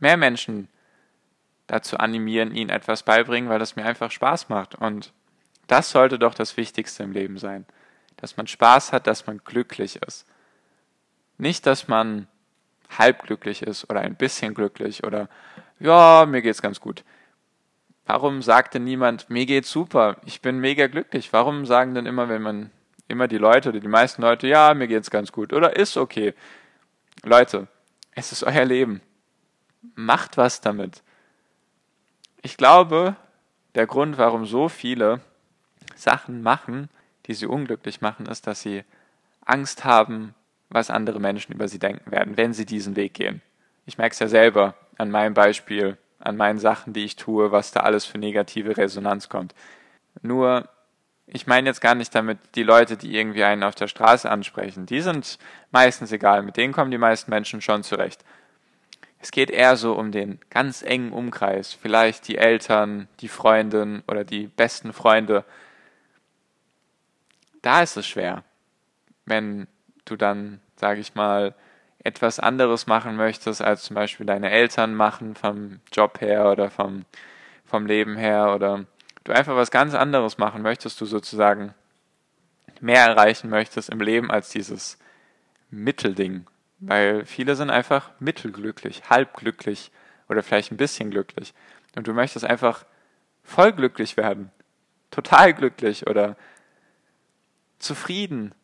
mehr 0.00 0.16
Menschen 0.16 0.68
dazu 1.68 1.96
animieren, 1.96 2.54
ihnen 2.54 2.70
etwas 2.70 3.04
beibringen, 3.04 3.48
weil 3.48 3.60
das 3.60 3.76
mir 3.76 3.84
einfach 3.84 4.10
Spaß 4.10 4.48
macht. 4.48 4.74
Und 4.74 5.12
das 5.68 5.90
sollte 5.90 6.18
doch 6.18 6.34
das 6.34 6.56
Wichtigste 6.56 7.04
im 7.04 7.12
Leben 7.12 7.38
sein. 7.38 7.64
Dass 8.16 8.36
man 8.36 8.46
Spaß 8.46 8.92
hat, 8.92 9.06
dass 9.06 9.26
man 9.26 9.38
glücklich 9.38 10.02
ist. 10.02 10.26
Nicht, 11.38 11.64
dass 11.66 11.88
man 11.88 12.26
halb 12.98 13.22
glücklich 13.22 13.62
ist 13.62 13.88
oder 13.88 14.00
ein 14.00 14.16
bisschen 14.16 14.52
glücklich 14.54 15.04
oder 15.04 15.28
ja, 15.80 16.26
mir 16.28 16.42
geht's 16.42 16.62
ganz 16.62 16.80
gut. 16.80 17.04
Warum 18.06 18.42
sagt 18.42 18.74
denn 18.74 18.84
niemand, 18.84 19.30
mir 19.30 19.46
geht's 19.46 19.70
super, 19.70 20.16
ich 20.26 20.42
bin 20.42 20.58
mega 20.58 20.86
glücklich? 20.88 21.32
Warum 21.32 21.64
sagen 21.64 21.94
denn 21.94 22.06
immer, 22.06 22.28
wenn 22.28 22.42
man 22.42 22.70
immer 23.08 23.28
die 23.28 23.38
Leute 23.38 23.70
oder 23.70 23.80
die 23.80 23.88
meisten 23.88 24.22
Leute, 24.22 24.46
ja, 24.46 24.74
mir 24.74 24.88
geht's 24.88 25.10
ganz 25.10 25.32
gut 25.32 25.52
oder 25.52 25.76
ist 25.76 25.96
okay. 25.96 26.34
Leute, 27.22 27.66
es 28.12 28.32
ist 28.32 28.44
euer 28.44 28.64
Leben. 28.64 29.00
Macht 29.94 30.36
was 30.36 30.60
damit. 30.60 31.02
Ich 32.42 32.56
glaube, 32.56 33.16
der 33.74 33.86
Grund, 33.86 34.18
warum 34.18 34.44
so 34.44 34.68
viele 34.68 35.20
Sachen 35.96 36.42
machen, 36.42 36.90
die 37.26 37.34
sie 37.34 37.46
unglücklich 37.46 38.00
machen, 38.00 38.26
ist, 38.26 38.46
dass 38.46 38.60
sie 38.60 38.84
Angst 39.44 39.84
haben, 39.84 40.34
was 40.68 40.90
andere 40.90 41.20
Menschen 41.20 41.52
über 41.52 41.68
sie 41.68 41.78
denken 41.78 42.10
werden, 42.10 42.36
wenn 42.36 42.52
sie 42.52 42.66
diesen 42.66 42.96
Weg 42.96 43.14
gehen. 43.14 43.42
Ich 43.86 43.98
merke 43.98 44.12
es 44.12 44.18
ja 44.18 44.28
selber 44.28 44.74
an 44.96 45.10
meinem 45.10 45.34
Beispiel 45.34 45.98
an 46.24 46.36
meinen 46.36 46.58
Sachen, 46.58 46.92
die 46.92 47.04
ich 47.04 47.16
tue, 47.16 47.52
was 47.52 47.70
da 47.70 47.80
alles 47.80 48.04
für 48.04 48.18
negative 48.18 48.76
Resonanz 48.76 49.28
kommt. 49.28 49.54
Nur, 50.22 50.68
ich 51.26 51.46
meine 51.46 51.68
jetzt 51.68 51.80
gar 51.80 51.94
nicht 51.94 52.14
damit 52.14 52.38
die 52.54 52.62
Leute, 52.62 52.96
die 52.96 53.16
irgendwie 53.16 53.44
einen 53.44 53.62
auf 53.62 53.74
der 53.74 53.88
Straße 53.88 54.30
ansprechen. 54.30 54.86
Die 54.86 55.00
sind 55.00 55.38
meistens 55.70 56.12
egal, 56.12 56.42
mit 56.42 56.56
denen 56.56 56.72
kommen 56.72 56.90
die 56.90 56.98
meisten 56.98 57.30
Menschen 57.30 57.60
schon 57.60 57.82
zurecht. 57.82 58.24
Es 59.20 59.30
geht 59.30 59.50
eher 59.50 59.76
so 59.76 59.94
um 59.94 60.12
den 60.12 60.38
ganz 60.50 60.82
engen 60.82 61.12
Umkreis, 61.12 61.72
vielleicht 61.72 62.28
die 62.28 62.36
Eltern, 62.36 63.08
die 63.20 63.28
Freundin 63.28 64.02
oder 64.06 64.22
die 64.22 64.48
besten 64.48 64.92
Freunde. 64.92 65.44
Da 67.62 67.82
ist 67.82 67.96
es 67.96 68.06
schwer, 68.06 68.44
wenn 69.24 69.66
du 70.04 70.16
dann, 70.16 70.60
sage 70.76 71.00
ich 71.00 71.14
mal, 71.14 71.54
etwas 72.04 72.38
anderes 72.38 72.86
machen 72.86 73.16
möchtest, 73.16 73.62
als 73.62 73.82
zum 73.82 73.94
Beispiel 73.94 74.26
deine 74.26 74.50
Eltern 74.50 74.94
machen, 74.94 75.34
vom 75.34 75.80
Job 75.90 76.20
her 76.20 76.50
oder 76.50 76.70
vom, 76.70 77.04
vom 77.64 77.86
Leben 77.86 78.16
her, 78.16 78.54
oder 78.54 78.84
du 79.24 79.32
einfach 79.32 79.56
was 79.56 79.70
ganz 79.70 79.94
anderes 79.94 80.38
machen 80.38 80.62
möchtest, 80.62 81.00
du 81.00 81.06
sozusagen 81.06 81.74
mehr 82.80 83.04
erreichen 83.04 83.48
möchtest 83.48 83.88
im 83.88 84.00
Leben 84.00 84.30
als 84.30 84.50
dieses 84.50 84.98
Mittelding, 85.70 86.46
weil 86.78 87.24
viele 87.24 87.56
sind 87.56 87.70
einfach 87.70 88.10
mittelglücklich, 88.20 89.08
halbglücklich 89.08 89.90
oder 90.28 90.42
vielleicht 90.42 90.72
ein 90.72 90.76
bisschen 90.76 91.10
glücklich. 91.10 91.54
Und 91.96 92.06
du 92.06 92.12
möchtest 92.12 92.44
einfach 92.44 92.84
voll 93.42 93.72
glücklich 93.72 94.16
werden, 94.16 94.50
total 95.10 95.54
glücklich 95.54 96.06
oder 96.06 96.36
zufrieden. 97.78 98.54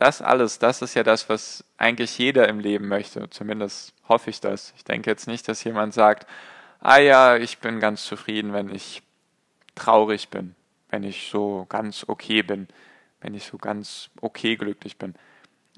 Das 0.00 0.22
alles, 0.22 0.58
das 0.58 0.80
ist 0.80 0.94
ja 0.94 1.02
das, 1.02 1.28
was 1.28 1.62
eigentlich 1.76 2.16
jeder 2.16 2.48
im 2.48 2.58
Leben 2.58 2.88
möchte. 2.88 3.28
Zumindest 3.28 3.92
hoffe 4.08 4.30
ich 4.30 4.40
das. 4.40 4.72
Ich 4.78 4.82
denke 4.82 5.10
jetzt 5.10 5.26
nicht, 5.26 5.46
dass 5.46 5.62
jemand 5.62 5.92
sagt, 5.92 6.26
ah 6.80 6.96
ja, 6.96 7.36
ich 7.36 7.58
bin 7.58 7.80
ganz 7.80 8.06
zufrieden, 8.06 8.54
wenn 8.54 8.74
ich 8.74 9.02
traurig 9.74 10.30
bin, 10.30 10.54
wenn 10.88 11.04
ich 11.04 11.28
so 11.28 11.66
ganz 11.68 12.06
okay 12.08 12.42
bin, 12.42 12.66
wenn 13.20 13.34
ich 13.34 13.44
so 13.44 13.58
ganz 13.58 14.08
okay 14.22 14.56
glücklich 14.56 14.96
bin. 14.96 15.14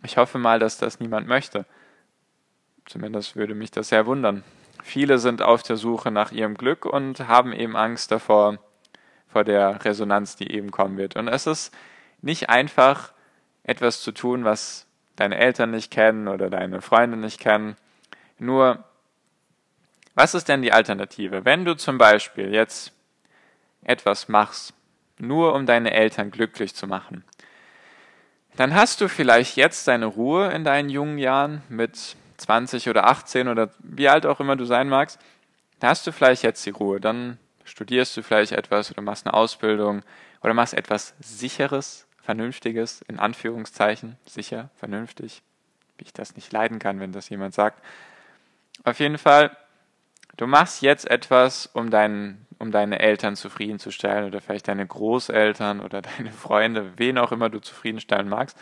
Ich 0.05 0.19
hoffe 0.19 0.39
mal, 0.39 0.61
dass 0.61 0.79
das 0.79 1.01
niemand 1.01 1.27
möchte. 1.27 1.67
Zumindest 2.87 3.35
würde 3.35 3.57
mich 3.57 3.73
das 3.73 3.89
sehr 3.89 4.07
wundern. 4.07 4.45
Viele 4.85 5.19
sind 5.19 5.43
auf 5.43 5.65
der 5.65 5.77
Suche 5.77 6.13
nach 6.13 6.31
ihrem 6.31 6.55
Glück 6.55 6.87
und 6.87 7.27
haben 7.27 7.53
eben 7.53 7.75
Angst 7.75 8.13
davor, 8.13 8.61
vor 9.27 9.43
der 9.43 9.85
Resonanz, 9.85 10.37
die 10.37 10.53
eben 10.53 10.71
kommen 10.71 10.97
wird. 10.97 11.17
Und 11.17 11.27
es 11.27 11.49
ist 11.49 11.75
nicht 12.21 12.51
einfach, 12.51 13.12
etwas 13.65 14.03
zu 14.03 14.13
tun, 14.13 14.45
was 14.45 14.87
deine 15.17 15.39
Eltern 15.39 15.71
nicht 15.71 15.91
kennen 15.91 16.29
oder 16.29 16.51
deine 16.51 16.81
Freunde 16.81 17.17
nicht 17.17 17.41
kennen. 17.41 17.77
Nur, 18.39 18.85
was 20.15 20.35
ist 20.35 20.49
denn 20.49 20.63
die 20.63 20.73
Alternative? 20.73 21.45
Wenn 21.45 21.65
du 21.65 21.75
zum 21.77 21.99
Beispiel 21.99 22.53
jetzt 22.53 22.93
etwas 23.85 24.29
machst, 24.29 24.75
nur 25.19 25.55
um 25.55 25.67
deine 25.67 25.93
Eltern 25.93 26.31
glücklich 26.31 26.75
zu 26.75 26.87
machen, 26.87 27.25
dann 28.57 28.75
hast 28.75 29.01
du 29.01 29.09
vielleicht 29.09 29.57
jetzt 29.57 29.89
deine 29.89 30.07
Ruhe 30.07 30.51
in 30.53 30.65
deinen 30.65 30.91
jungen 30.91 31.19
Jahren 31.19 31.63
mit 31.69 32.17
20 32.37 32.89
oder 32.89 33.07
18 33.07 33.49
oder 33.49 33.71
wie 33.79 34.09
alt 34.09 34.27
auch 34.27 34.41
immer 34.41 34.57
du 34.57 34.65
sein 34.65 34.89
magst. 34.89 35.19
Da 35.81 35.89
hast 35.89 36.07
du 36.07 36.13
vielleicht 36.13 36.43
jetzt 36.43 36.65
die 36.67 36.71
Ruhe. 36.71 37.01
Dann 37.01 37.39
studierst 37.65 38.17
du 38.17 38.23
vielleicht 38.23 38.53
etwas 38.53 38.91
oder 38.91 39.03
machst 39.03 39.27
eine 39.27 39.35
Ausbildung 39.35 40.03
oder 40.43 40.53
machst 40.53 40.75
etwas 40.75 41.15
Sicheres, 41.21 42.07
Vernünftiges, 42.23 43.03
in 43.03 43.19
Anführungszeichen, 43.19 44.17
sicher, 44.27 44.71
vernünftig, 44.77 45.43
wie 45.99 46.05
ich 46.05 46.13
das 46.13 46.37
nicht 46.37 46.53
leiden 46.53 46.79
kann, 46.79 47.01
wenn 47.01 47.13
das 47.13 47.29
jemand 47.29 47.55
sagt. 47.55 47.85
Auf 48.85 49.01
jeden 49.01 49.19
Fall, 49.19 49.57
du 50.37 50.47
machst 50.47 50.83
jetzt 50.83 51.11
etwas, 51.11 51.67
um 51.67 51.91
deinen 51.91 52.47
um 52.63 52.71
deine 52.71 53.01
Eltern 53.01 53.35
zufriedenzustellen 53.35 54.25
oder 54.25 54.41
vielleicht 54.41 54.69
deine 54.69 54.87
Großeltern 54.87 55.81
oder 55.81 56.01
deine 56.17 56.31
Freunde, 56.31 56.93
wen 56.97 57.19
auch 57.19 57.33
immer 57.33 57.51
du 57.51 57.59
zufriedenstellen 57.59 58.29
magst. 58.29 58.57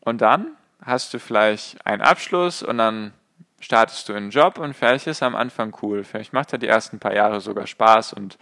Und 0.00 0.22
dann 0.22 0.56
hast 0.80 1.12
du 1.12 1.18
vielleicht 1.18 1.84
einen 1.86 2.00
Abschluss 2.00 2.62
und 2.62 2.78
dann 2.78 3.12
startest 3.60 4.08
du 4.08 4.12
in 4.12 4.24
einen 4.24 4.30
Job 4.30 4.56
und 4.58 4.74
vielleicht 4.74 5.06
ist 5.06 5.20
er 5.20 5.26
am 5.26 5.34
Anfang 5.36 5.76
cool. 5.82 6.02
Vielleicht 6.02 6.32
macht 6.32 6.50
er 6.52 6.58
die 6.58 6.66
ersten 6.66 6.98
paar 6.98 7.14
Jahre 7.14 7.42
sogar 7.42 7.66
Spaß 7.66 8.14
und 8.14 8.38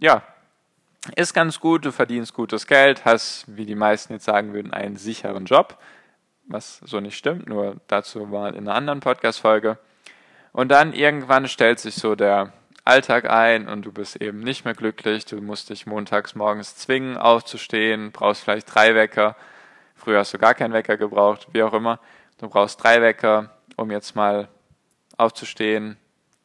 ja, 0.00 0.22
ist 1.16 1.34
ganz 1.34 1.60
gut, 1.60 1.84
du 1.84 1.92
verdienst 1.92 2.34
gutes 2.34 2.66
Geld, 2.66 3.04
hast, 3.04 3.44
wie 3.46 3.66
die 3.66 3.74
meisten 3.74 4.12
jetzt 4.12 4.24
sagen 4.24 4.52
würden, 4.52 4.72
einen 4.72 4.96
sicheren 4.96 5.46
Job, 5.46 5.78
was 6.46 6.78
so 6.84 7.00
nicht 7.00 7.16
stimmt, 7.16 7.48
nur 7.48 7.76
dazu 7.86 8.26
mal 8.26 8.54
in 8.54 8.68
einer 8.68 8.74
anderen 8.74 9.00
Podcast-Folge. 9.00 9.78
Und 10.52 10.70
dann 10.70 10.92
irgendwann 10.92 11.48
stellt 11.48 11.78
sich 11.78 11.94
so 11.94 12.14
der 12.16 12.52
Alltag 12.84 13.30
ein 13.30 13.68
und 13.68 13.82
du 13.82 13.92
bist 13.92 14.16
eben 14.16 14.40
nicht 14.40 14.64
mehr 14.64 14.74
glücklich. 14.74 15.24
Du 15.24 15.40
musst 15.40 15.70
dich 15.70 15.86
montags 15.86 16.34
morgens 16.34 16.76
zwingen, 16.76 17.16
aufzustehen, 17.16 18.10
brauchst 18.10 18.42
vielleicht 18.42 18.74
drei 18.74 18.94
Wecker. 18.94 19.36
Früher 19.94 20.18
hast 20.18 20.34
du 20.34 20.38
gar 20.38 20.54
keinen 20.54 20.72
Wecker 20.72 20.96
gebraucht, 20.96 21.48
wie 21.52 21.62
auch 21.62 21.72
immer. 21.72 22.00
Du 22.38 22.48
brauchst 22.48 22.82
drei 22.82 23.00
Wecker, 23.00 23.50
um 23.76 23.90
jetzt 23.90 24.16
mal 24.16 24.48
aufzustehen, 25.16 25.98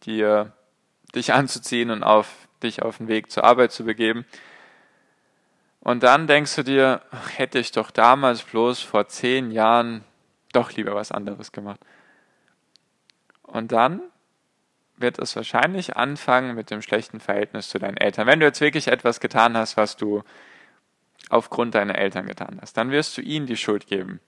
dir, 0.04 0.52
dich 1.16 1.34
anzuziehen 1.34 1.90
und 1.90 2.04
auf, 2.04 2.45
dich 2.66 2.82
auf 2.82 2.98
den 2.98 3.08
Weg 3.08 3.32
zur 3.32 3.44
Arbeit 3.44 3.72
zu 3.72 3.86
begeben. 3.86 4.26
Und 5.80 6.04
dann 6.04 6.28
denkst 6.28 6.56
du 6.56 6.64
dir, 6.64 7.02
hätte 7.36 7.60
ich 7.60 7.72
doch 7.72 7.92
damals 7.92 8.42
bloß 8.42 8.82
vor 8.82 9.08
zehn 9.08 9.52
Jahren 9.52 10.04
doch 10.52 10.72
lieber 10.72 10.96
was 10.96 11.12
anderes 11.12 11.52
gemacht. 11.52 11.80
Und 13.44 13.72
dann 13.72 14.02
wird 14.98 15.20
es 15.20 15.36
wahrscheinlich 15.36 15.96
anfangen 15.96 16.56
mit 16.56 16.72
dem 16.72 16.82
schlechten 16.82 17.20
Verhältnis 17.20 17.70
zu 17.70 17.80
deinen 17.80 17.98
Eltern. 17.98 18.28
Wenn 18.28 18.40
du 18.40 18.46
jetzt 18.46 18.62
wirklich 18.62 18.88
etwas 18.88 19.20
getan 19.20 19.58
hast, 19.58 19.78
was 19.78 19.96
du 19.96 20.24
aufgrund 21.30 21.76
deiner 21.76 21.98
Eltern 21.98 22.26
getan 22.26 22.60
hast, 22.62 22.78
dann 22.78 22.92
wirst 22.92 23.18
du 23.18 23.22
ihnen 23.22 23.46
die 23.46 23.58
Schuld 23.58 23.88
geben. 23.88 24.20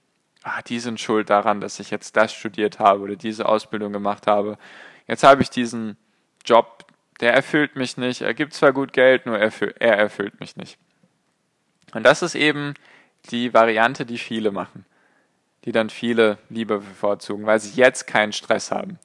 Ah, 0.42 0.62
die 0.62 0.78
sind 0.78 1.00
schuld 1.00 1.30
daran, 1.30 1.60
dass 1.60 1.80
ich 1.80 1.90
jetzt 1.90 2.16
das 2.16 2.32
studiert 2.32 2.78
habe 2.78 3.00
oder 3.02 3.16
diese 3.16 3.48
Ausbildung 3.48 3.92
gemacht 3.92 4.26
habe. 4.26 4.58
Jetzt 5.06 5.24
habe 5.24 5.42
ich 5.42 5.50
diesen 5.50 5.96
Job, 6.44 6.84
der 7.20 7.34
erfüllt 7.34 7.76
mich 7.76 7.96
nicht. 7.96 8.22
Er 8.22 8.34
gibt 8.34 8.54
zwar 8.54 8.72
gut 8.72 8.92
Geld, 8.92 9.26
nur 9.26 9.38
er, 9.38 9.52
er 9.80 9.96
erfüllt 9.96 10.40
mich 10.40 10.56
nicht. 10.56 10.78
Und 11.92 12.04
das 12.04 12.22
ist 12.22 12.34
eben 12.34 12.74
die 13.30 13.54
Variante, 13.54 14.06
die 14.06 14.18
viele 14.18 14.50
machen 14.50 14.84
die 15.64 15.72
dann 15.72 15.90
viele 15.90 16.38
lieber 16.48 16.78
bevorzugen, 16.78 17.46
weil 17.46 17.60
sie 17.60 17.78
jetzt 17.78 18.06
keinen 18.06 18.32
Stress 18.32 18.70
haben. 18.70 18.98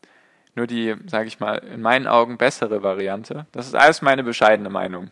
Nur 0.55 0.65
die, 0.65 0.95
sage 1.07 1.27
ich 1.27 1.39
mal, 1.39 1.57
in 1.57 1.81
meinen 1.81 2.07
Augen 2.07 2.37
bessere 2.37 2.83
Variante. 2.83 3.47
Das 3.51 3.67
ist 3.67 3.75
alles 3.75 4.01
meine 4.01 4.23
bescheidene 4.23 4.69
Meinung. 4.69 5.11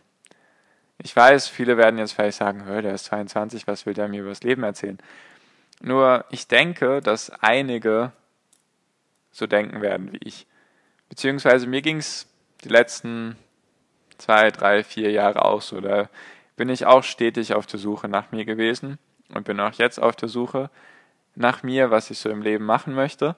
Ich 0.96 1.14
weiß, 1.14 1.48
viele 1.48 1.76
werden 1.76 1.98
jetzt 1.98 2.12
vielleicht 2.12 2.38
sagen, 2.38 2.64
der 2.66 2.94
ist 2.94 3.06
22, 3.06 3.66
was 3.66 3.86
will 3.86 3.94
der 3.94 4.08
mir 4.08 4.20
über 4.20 4.30
das 4.30 4.42
Leben 4.44 4.62
erzählen? 4.62 4.98
Nur 5.82 6.24
ich 6.30 6.46
denke, 6.46 7.00
dass 7.00 7.30
einige 7.42 8.12
so 9.32 9.46
denken 9.46 9.82
werden 9.82 10.12
wie 10.12 10.20
ich. 10.24 10.46
Beziehungsweise 11.08 11.66
mir 11.66 11.82
ging 11.82 11.98
es 11.98 12.31
die 12.64 12.68
letzten 12.68 13.36
zwei, 14.18 14.50
drei, 14.50 14.84
vier 14.84 15.10
Jahre 15.10 15.44
auch 15.44 15.62
so. 15.62 15.80
Da 15.80 16.08
bin 16.56 16.68
ich 16.68 16.86
auch 16.86 17.02
stetig 17.02 17.54
auf 17.54 17.66
der 17.66 17.78
Suche 17.78 18.08
nach 18.08 18.30
mir 18.30 18.44
gewesen 18.44 18.98
und 19.34 19.44
bin 19.44 19.58
auch 19.60 19.74
jetzt 19.74 20.00
auf 20.00 20.16
der 20.16 20.28
Suche 20.28 20.70
nach 21.34 21.62
mir, 21.62 21.90
was 21.90 22.10
ich 22.10 22.18
so 22.18 22.30
im 22.30 22.42
Leben 22.42 22.64
machen 22.64 22.94
möchte. 22.94 23.36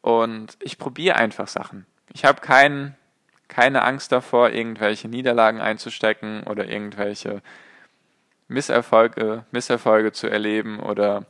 Und 0.00 0.56
ich 0.60 0.78
probiere 0.78 1.16
einfach 1.16 1.48
Sachen. 1.48 1.86
Ich 2.12 2.24
habe 2.24 2.40
kein, 2.40 2.94
keine 3.48 3.82
Angst 3.82 4.12
davor, 4.12 4.50
irgendwelche 4.50 5.08
Niederlagen 5.08 5.60
einzustecken 5.60 6.44
oder 6.44 6.68
irgendwelche 6.68 7.42
Misserfolge, 8.48 9.44
Misserfolge 9.50 10.12
zu 10.12 10.28
erleben 10.28 10.78
oder 10.78 11.26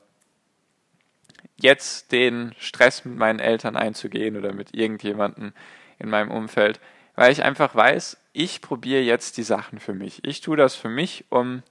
jetzt 1.57 2.13
den 2.13 2.55
Stress 2.59 3.05
mit 3.05 3.17
meinen 3.17 3.39
Eltern 3.39 3.77
einzugehen 3.77 4.37
oder 4.37 4.53
mit 4.53 4.75
irgendjemandem 4.75 5.55
in 5.99 6.09
meinem 6.09 6.31
Umfeld, 6.31 6.81
weil 7.15 7.33
ich 7.33 7.43
einfach 7.43 7.75
weiß, 7.75 8.17
ich 8.33 8.61
probiere 8.61 9.03
jetzt 9.03 9.37
die 9.37 9.43
Sachen 9.43 9.81
für 9.81 9.95
mich. 9.95 10.25
Ich 10.25 10.41
tue 10.41 10.57
das 10.57 10.75
für 10.75 10.89
mich, 10.89 11.25
um 11.31 11.63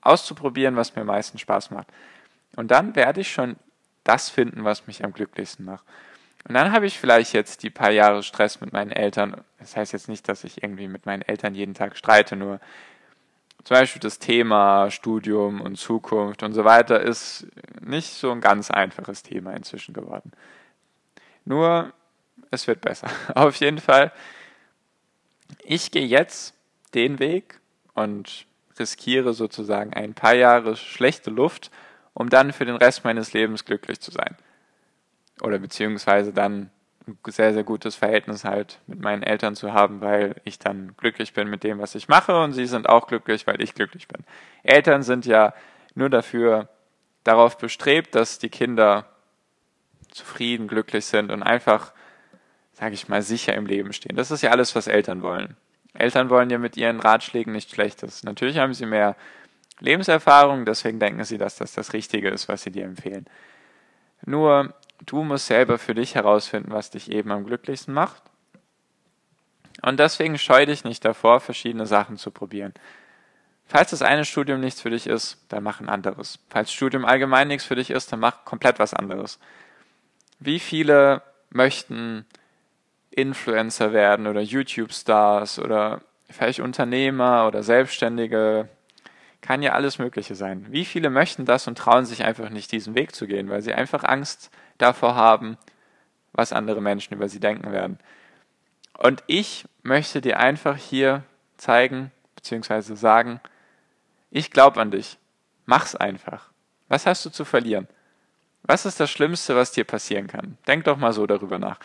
auszuprobieren, 0.00 0.76
was 0.76 0.94
mir 0.94 1.02
am 1.02 1.08
meisten 1.08 1.38
Spaß 1.38 1.70
macht. 1.70 1.88
Und 2.54 2.70
dann 2.70 2.94
werde 2.94 3.20
ich 3.20 3.30
schon 3.30 3.56
das 4.04 4.30
finden, 4.30 4.64
was 4.64 4.86
mich 4.86 5.04
am 5.04 5.12
glücklichsten 5.12 5.64
macht. 5.64 5.84
Und 6.46 6.54
dann 6.54 6.70
habe 6.70 6.86
ich 6.86 6.98
vielleicht 6.98 7.32
jetzt 7.32 7.64
die 7.64 7.70
paar 7.70 7.90
Jahre 7.90 8.22
Stress 8.22 8.60
mit 8.60 8.72
meinen 8.72 8.92
Eltern. 8.92 9.42
Das 9.58 9.76
heißt 9.76 9.92
jetzt 9.92 10.08
nicht, 10.08 10.28
dass 10.28 10.44
ich 10.44 10.62
irgendwie 10.62 10.86
mit 10.86 11.04
meinen 11.04 11.22
Eltern 11.22 11.56
jeden 11.56 11.74
Tag 11.74 11.96
streite, 11.96 12.36
nur 12.36 12.60
zum 13.64 13.76
Beispiel 13.76 14.00
das 14.00 14.20
Thema 14.20 14.92
Studium 14.92 15.60
und 15.60 15.76
Zukunft 15.76 16.44
und 16.44 16.52
so 16.52 16.64
weiter 16.64 17.00
ist 17.00 17.48
nicht 17.80 18.12
so 18.12 18.30
ein 18.30 18.40
ganz 18.40 18.70
einfaches 18.70 19.24
Thema 19.24 19.54
inzwischen 19.54 19.92
geworden. 19.92 20.30
Nur, 21.44 21.92
es 22.50 22.66
wird 22.66 22.80
besser. 22.80 23.08
Auf 23.34 23.56
jeden 23.56 23.78
Fall, 23.78 24.12
ich 25.62 25.90
gehe 25.90 26.06
jetzt 26.06 26.54
den 26.94 27.18
Weg 27.18 27.60
und 27.94 28.46
riskiere 28.78 29.32
sozusagen 29.32 29.94
ein 29.94 30.14
paar 30.14 30.34
Jahre 30.34 30.76
schlechte 30.76 31.30
Luft 31.30 31.70
um 32.16 32.30
dann 32.30 32.54
für 32.54 32.64
den 32.64 32.76
Rest 32.76 33.04
meines 33.04 33.34
Lebens 33.34 33.66
glücklich 33.66 34.00
zu 34.00 34.10
sein. 34.10 34.36
Oder 35.42 35.58
beziehungsweise 35.58 36.32
dann 36.32 36.70
ein 37.06 37.18
sehr, 37.26 37.52
sehr 37.52 37.62
gutes 37.62 37.94
Verhältnis 37.94 38.42
halt 38.42 38.80
mit 38.86 39.02
meinen 39.02 39.22
Eltern 39.22 39.54
zu 39.54 39.74
haben, 39.74 40.00
weil 40.00 40.40
ich 40.44 40.58
dann 40.58 40.96
glücklich 40.96 41.34
bin 41.34 41.50
mit 41.50 41.62
dem, 41.62 41.78
was 41.78 41.94
ich 41.94 42.08
mache 42.08 42.40
und 42.40 42.54
sie 42.54 42.64
sind 42.64 42.88
auch 42.88 43.06
glücklich, 43.06 43.46
weil 43.46 43.60
ich 43.60 43.74
glücklich 43.74 44.08
bin. 44.08 44.24
Eltern 44.62 45.02
sind 45.02 45.26
ja 45.26 45.52
nur 45.94 46.08
dafür 46.08 46.70
darauf 47.22 47.58
bestrebt, 47.58 48.14
dass 48.14 48.38
die 48.38 48.48
Kinder 48.48 49.04
zufrieden, 50.10 50.68
glücklich 50.68 51.04
sind 51.04 51.30
und 51.30 51.42
einfach, 51.42 51.92
sage 52.78 52.94
ich 52.94 53.08
mal, 53.08 53.22
sicher 53.22 53.54
im 53.54 53.64
Leben 53.64 53.94
stehen. 53.94 54.16
Das 54.16 54.30
ist 54.30 54.42
ja 54.42 54.50
alles, 54.50 54.74
was 54.74 54.86
Eltern 54.86 55.22
wollen. 55.22 55.56
Eltern 55.94 56.28
wollen 56.28 56.50
ja 56.50 56.58
mit 56.58 56.76
ihren 56.76 57.00
Ratschlägen 57.00 57.54
nichts 57.54 57.72
Schlechtes. 57.72 58.22
Natürlich 58.22 58.58
haben 58.58 58.74
sie 58.74 58.84
mehr 58.84 59.16
Lebenserfahrung, 59.80 60.66
deswegen 60.66 61.00
denken 61.00 61.24
sie, 61.24 61.38
dass 61.38 61.56
das 61.56 61.72
das 61.72 61.94
Richtige 61.94 62.28
ist, 62.28 62.48
was 62.48 62.62
sie 62.62 62.70
dir 62.70 62.84
empfehlen. 62.84 63.26
Nur 64.26 64.74
du 65.06 65.22
musst 65.22 65.46
selber 65.46 65.78
für 65.78 65.94
dich 65.94 66.14
herausfinden, 66.14 66.70
was 66.70 66.90
dich 66.90 67.10
eben 67.10 67.32
am 67.32 67.46
glücklichsten 67.46 67.94
macht. 67.94 68.22
Und 69.80 69.98
deswegen 69.98 70.36
scheu 70.36 70.66
dich 70.66 70.84
nicht 70.84 71.02
davor, 71.02 71.40
verschiedene 71.40 71.86
Sachen 71.86 72.18
zu 72.18 72.30
probieren. 72.30 72.74
Falls 73.66 73.90
das 73.90 74.02
eine 74.02 74.26
Studium 74.26 74.60
nichts 74.60 74.82
für 74.82 74.90
dich 74.90 75.06
ist, 75.06 75.38
dann 75.48 75.62
mach 75.62 75.80
ein 75.80 75.88
anderes. 75.88 76.38
Falls 76.50 76.70
Studium 76.70 77.06
allgemein 77.06 77.48
nichts 77.48 77.64
für 77.64 77.74
dich 77.74 77.90
ist, 77.90 78.12
dann 78.12 78.20
mach 78.20 78.44
komplett 78.44 78.78
was 78.78 78.92
anderes. 78.92 79.38
Wie 80.38 80.60
viele 80.60 81.22
möchten 81.50 82.26
Influencer 83.16 83.92
werden 83.92 84.26
oder 84.26 84.40
YouTube-Stars 84.40 85.58
oder 85.58 86.02
vielleicht 86.30 86.60
Unternehmer 86.60 87.46
oder 87.48 87.62
Selbstständige? 87.62 88.68
Kann 89.40 89.62
ja 89.62 89.72
alles 89.72 89.98
Mögliche 89.98 90.34
sein. 90.34 90.66
Wie 90.70 90.84
viele 90.84 91.10
möchten 91.10 91.44
das 91.44 91.66
und 91.66 91.78
trauen 91.78 92.04
sich 92.04 92.24
einfach 92.24 92.50
nicht, 92.50 92.72
diesen 92.72 92.94
Weg 92.94 93.14
zu 93.14 93.26
gehen, 93.26 93.48
weil 93.48 93.62
sie 93.62 93.74
einfach 93.74 94.04
Angst 94.04 94.50
davor 94.78 95.14
haben, 95.14 95.56
was 96.32 96.52
andere 96.52 96.80
Menschen 96.80 97.14
über 97.14 97.28
sie 97.28 97.40
denken 97.40 97.72
werden. 97.72 97.98
Und 98.98 99.22
ich 99.26 99.64
möchte 99.82 100.20
dir 100.20 100.38
einfach 100.38 100.76
hier 100.76 101.22
zeigen, 101.56 102.10
beziehungsweise 102.34 102.96
sagen, 102.96 103.40
ich 104.30 104.50
glaube 104.50 104.80
an 104.80 104.90
dich. 104.90 105.18
Mach's 105.64 105.94
einfach. 105.94 106.50
Was 106.88 107.06
hast 107.06 107.24
du 107.24 107.30
zu 107.30 107.44
verlieren? 107.44 107.88
Was 108.62 108.84
ist 108.84 109.00
das 109.00 109.10
Schlimmste, 109.10 109.54
was 109.56 109.72
dir 109.72 109.84
passieren 109.84 110.26
kann? 110.26 110.58
Denk 110.66 110.84
doch 110.84 110.96
mal 110.96 111.12
so 111.12 111.26
darüber 111.26 111.58
nach. 111.58 111.78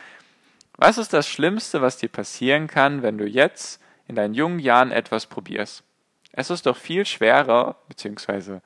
Was 0.78 0.98
ist 0.98 1.14
das 1.14 1.28
Schlimmste, 1.28 1.82
was 1.82 1.98
dir 1.98 2.10
passieren 2.10 2.68
kann, 2.68 3.02
wenn 3.04 3.18
du 3.18 3.26
jetzt 3.26 3.82
in 4.08 4.16
deinen 4.16 4.34
jungen 4.34 4.60
Jahren 4.60 4.92
etwas 4.92 5.28
probierst? 5.28 5.84
Es 6.32 6.50
ist 6.50 6.66
doch 6.66 6.78
viel 6.78 7.06
schwerer, 7.06 7.76
beziehungsweise 7.88 8.62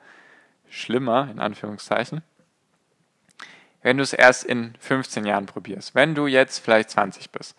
schlimmer, 0.69 1.29
in 1.31 1.39
Anführungszeichen, 1.39 2.21
wenn 3.81 3.97
du 3.97 4.03
es 4.03 4.13
erst 4.13 4.43
in 4.43 4.75
15 4.79 5.25
Jahren 5.25 5.45
probierst. 5.45 5.95
Wenn 5.95 6.15
du 6.15 6.27
jetzt 6.27 6.59
vielleicht 6.59 6.89
20 6.91 7.31
bist. 7.31 7.55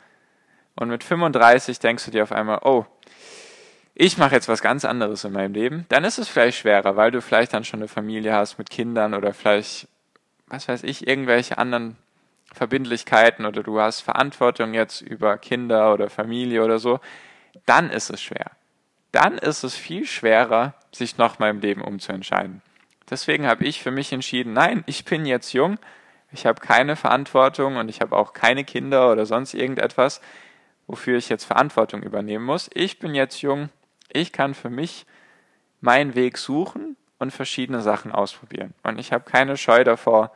Und 0.74 0.88
mit 0.88 1.04
35 1.04 1.78
denkst 1.78 2.04
du 2.04 2.10
dir 2.10 2.22
auf 2.22 2.32
einmal, 2.32 2.60
oh, 2.62 2.84
ich 3.94 4.18
mache 4.18 4.34
jetzt 4.34 4.48
was 4.48 4.60
ganz 4.60 4.84
anderes 4.84 5.24
in 5.24 5.32
meinem 5.32 5.54
Leben, 5.54 5.86
dann 5.88 6.04
ist 6.04 6.18
es 6.18 6.28
vielleicht 6.28 6.58
schwerer, 6.58 6.96
weil 6.96 7.10
du 7.10 7.22
vielleicht 7.22 7.54
dann 7.54 7.64
schon 7.64 7.80
eine 7.80 7.88
Familie 7.88 8.34
hast 8.34 8.58
mit 8.58 8.68
Kindern 8.68 9.14
oder 9.14 9.32
vielleicht 9.32 9.88
was 10.48 10.68
weiß 10.68 10.84
ich, 10.84 11.06
irgendwelche 11.06 11.58
anderen 11.58 11.96
Verbindlichkeiten 12.56 13.44
oder 13.44 13.62
du 13.62 13.78
hast 13.78 14.00
Verantwortung 14.00 14.72
jetzt 14.72 15.02
über 15.02 15.36
Kinder 15.36 15.92
oder 15.92 16.08
Familie 16.08 16.64
oder 16.64 16.78
so, 16.78 17.00
dann 17.66 17.90
ist 17.90 18.08
es 18.08 18.22
schwer. 18.22 18.52
Dann 19.12 19.36
ist 19.36 19.62
es 19.62 19.74
viel 19.74 20.06
schwerer, 20.06 20.74
sich 20.90 21.18
nochmal 21.18 21.50
im 21.50 21.60
Leben 21.60 21.82
umzuentscheiden. 21.82 22.62
Deswegen 23.10 23.46
habe 23.46 23.64
ich 23.64 23.82
für 23.82 23.90
mich 23.90 24.10
entschieden, 24.12 24.54
nein, 24.54 24.84
ich 24.86 25.04
bin 25.04 25.26
jetzt 25.26 25.52
jung, 25.52 25.78
ich 26.32 26.46
habe 26.46 26.60
keine 26.60 26.96
Verantwortung 26.96 27.76
und 27.76 27.90
ich 27.90 28.00
habe 28.00 28.16
auch 28.16 28.32
keine 28.32 28.64
Kinder 28.64 29.12
oder 29.12 29.26
sonst 29.26 29.52
irgendetwas, 29.52 30.22
wofür 30.86 31.18
ich 31.18 31.28
jetzt 31.28 31.44
Verantwortung 31.44 32.02
übernehmen 32.02 32.44
muss. 32.44 32.70
Ich 32.72 32.98
bin 32.98 33.14
jetzt 33.14 33.42
jung, 33.42 33.68
ich 34.10 34.32
kann 34.32 34.54
für 34.54 34.70
mich 34.70 35.04
meinen 35.80 36.14
Weg 36.14 36.38
suchen 36.38 36.96
und 37.18 37.32
verschiedene 37.32 37.82
Sachen 37.82 38.12
ausprobieren. 38.12 38.72
Und 38.82 38.98
ich 38.98 39.12
habe 39.12 39.24
keine 39.24 39.58
Scheu 39.58 39.84
davor, 39.84 40.32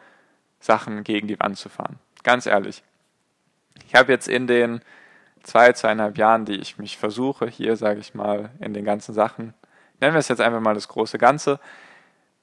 Sachen 0.61 1.03
gegen 1.03 1.27
die 1.27 1.41
Wand 1.41 1.57
zu 1.57 1.71
fahren. 1.71 1.99
Ganz 2.23 2.47
ehrlich. 2.47 2.83
Ich 3.87 3.95
habe 3.95 4.13
jetzt 4.13 4.29
in 4.29 4.47
den 4.47 4.81
zwei, 5.43 5.73
zweieinhalb 5.73 6.19
Jahren, 6.19 6.45
die 6.45 6.57
ich 6.57 6.79
mich 6.79 6.99
versuche, 6.99 7.47
hier 7.47 7.77
sage 7.77 8.01
ich 8.01 8.15
mal, 8.15 8.51
in 8.61 8.75
den 8.75 8.85
ganzen 8.85 9.15
Sachen, 9.15 9.55
nennen 10.01 10.15
wir 10.15 10.19
es 10.19 10.29
jetzt 10.29 10.41
einfach 10.41 10.61
mal 10.61 10.75
das 10.75 10.89
große 10.89 11.19
Ganze, 11.19 11.61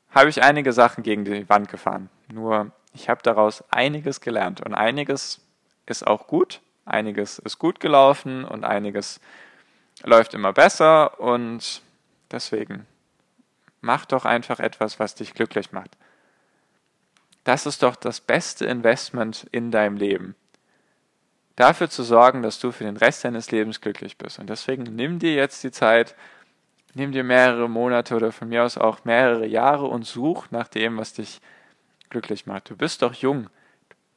habe 0.10 0.30
ich 0.30 0.42
einige 0.42 0.74
Sachen 0.74 1.04
gegen 1.04 1.26
die 1.26 1.48
Wand 1.50 1.70
gefahren. 1.70 2.10
Nur 2.32 2.72
ich 2.94 3.10
habe 3.10 3.22
daraus 3.22 3.64
einiges 3.72 4.22
gelernt 4.22 4.62
und 4.62 4.74
einiges 4.74 5.42
ist 5.86 6.06
auch 6.06 6.28
gut, 6.28 6.62
einiges 6.86 7.40
ist 7.40 7.60
gut 7.60 7.80
gelaufen 7.80 8.46
und 8.46 8.64
einiges 8.64 9.20
läuft 10.04 10.34
immer 10.34 10.54
besser 10.54 11.20
und 11.20 11.82
deswegen 12.32 12.88
Mach 13.82 14.06
doch 14.06 14.26
einfach 14.26 14.60
etwas, 14.60 15.00
was 15.00 15.16
dich 15.16 15.34
glücklich 15.34 15.72
macht. 15.72 15.98
Das 17.48 17.66
ist 17.66 17.82
doch 17.82 17.96
das 17.96 18.20
beste 18.20 18.66
Investment 18.66 19.48
in 19.54 19.72
deinem 19.72 19.96
Leben. 19.96 20.36
Dafür 21.56 21.90
zu 21.90 22.04
sorgen, 22.04 22.42
dass 22.42 22.60
du 22.60 22.74
für 22.74 22.84
den 22.84 22.98
Rest 22.98 23.24
deines 23.24 23.52
Lebens 23.52 23.80
glücklich 23.80 24.18
bist. 24.18 24.38
Und 24.40 24.50
deswegen 24.50 24.84
nimm 24.84 25.18
dir 25.18 25.34
jetzt 25.34 25.64
die 25.64 25.72
Zeit, 25.72 26.14
nimm 26.94 27.14
dir 27.14 27.24
mehrere 27.24 27.70
Monate 27.70 28.18
oder 28.18 28.34
von 28.34 28.50
mir 28.50 28.66
aus 28.66 28.78
auch 28.78 29.06
mehrere 29.06 29.46
Jahre 29.46 29.86
und 29.86 30.06
such 30.06 30.52
nach 30.52 30.68
dem, 30.68 30.98
was 30.98 31.14
dich 31.14 31.40
glücklich 32.10 32.48
macht. 32.48 32.70
Du 32.70 32.76
bist 32.76 33.02
doch 33.02 33.14
jung. 33.14 33.50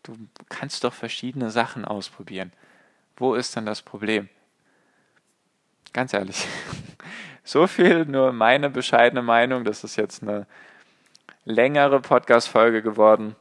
Du 0.02 0.16
kannst 0.48 0.82
doch 0.82 0.92
verschiedene 0.92 1.50
Sachen 1.50 1.84
ausprobieren. 1.84 2.52
Wo 3.16 3.36
ist 3.36 3.54
denn 3.54 3.64
das 3.64 3.80
Problem? 3.80 4.28
Ganz 5.92 6.12
ehrlich. 6.14 6.48
So 7.42 7.66
viel 7.66 8.04
nur 8.04 8.32
meine 8.32 8.70
bescheidene 8.70 9.22
Meinung. 9.22 9.64
Das 9.64 9.82
ist 9.82 9.96
jetzt 9.96 10.22
eine 10.22 10.46
längere 11.44 12.00
Podcast-Folge 12.00 12.82
geworden. 12.82 13.36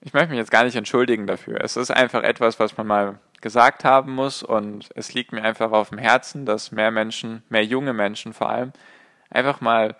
Ich 0.00 0.12
möchte 0.12 0.30
mich 0.30 0.38
jetzt 0.38 0.50
gar 0.50 0.64
nicht 0.64 0.76
entschuldigen 0.76 1.26
dafür. 1.26 1.60
Es 1.62 1.76
ist 1.76 1.90
einfach 1.90 2.22
etwas, 2.22 2.58
was 2.58 2.76
man 2.76 2.86
mal 2.86 3.18
gesagt 3.40 3.84
haben 3.84 4.14
muss 4.14 4.42
und 4.42 4.90
es 4.94 5.14
liegt 5.14 5.32
mir 5.32 5.42
einfach 5.42 5.72
auf 5.72 5.90
dem 5.90 5.98
Herzen, 5.98 6.46
dass 6.46 6.72
mehr 6.72 6.90
Menschen, 6.90 7.42
mehr 7.48 7.64
junge 7.64 7.92
Menschen 7.92 8.32
vor 8.32 8.50
allem, 8.50 8.72
einfach 9.30 9.60
mal 9.60 9.96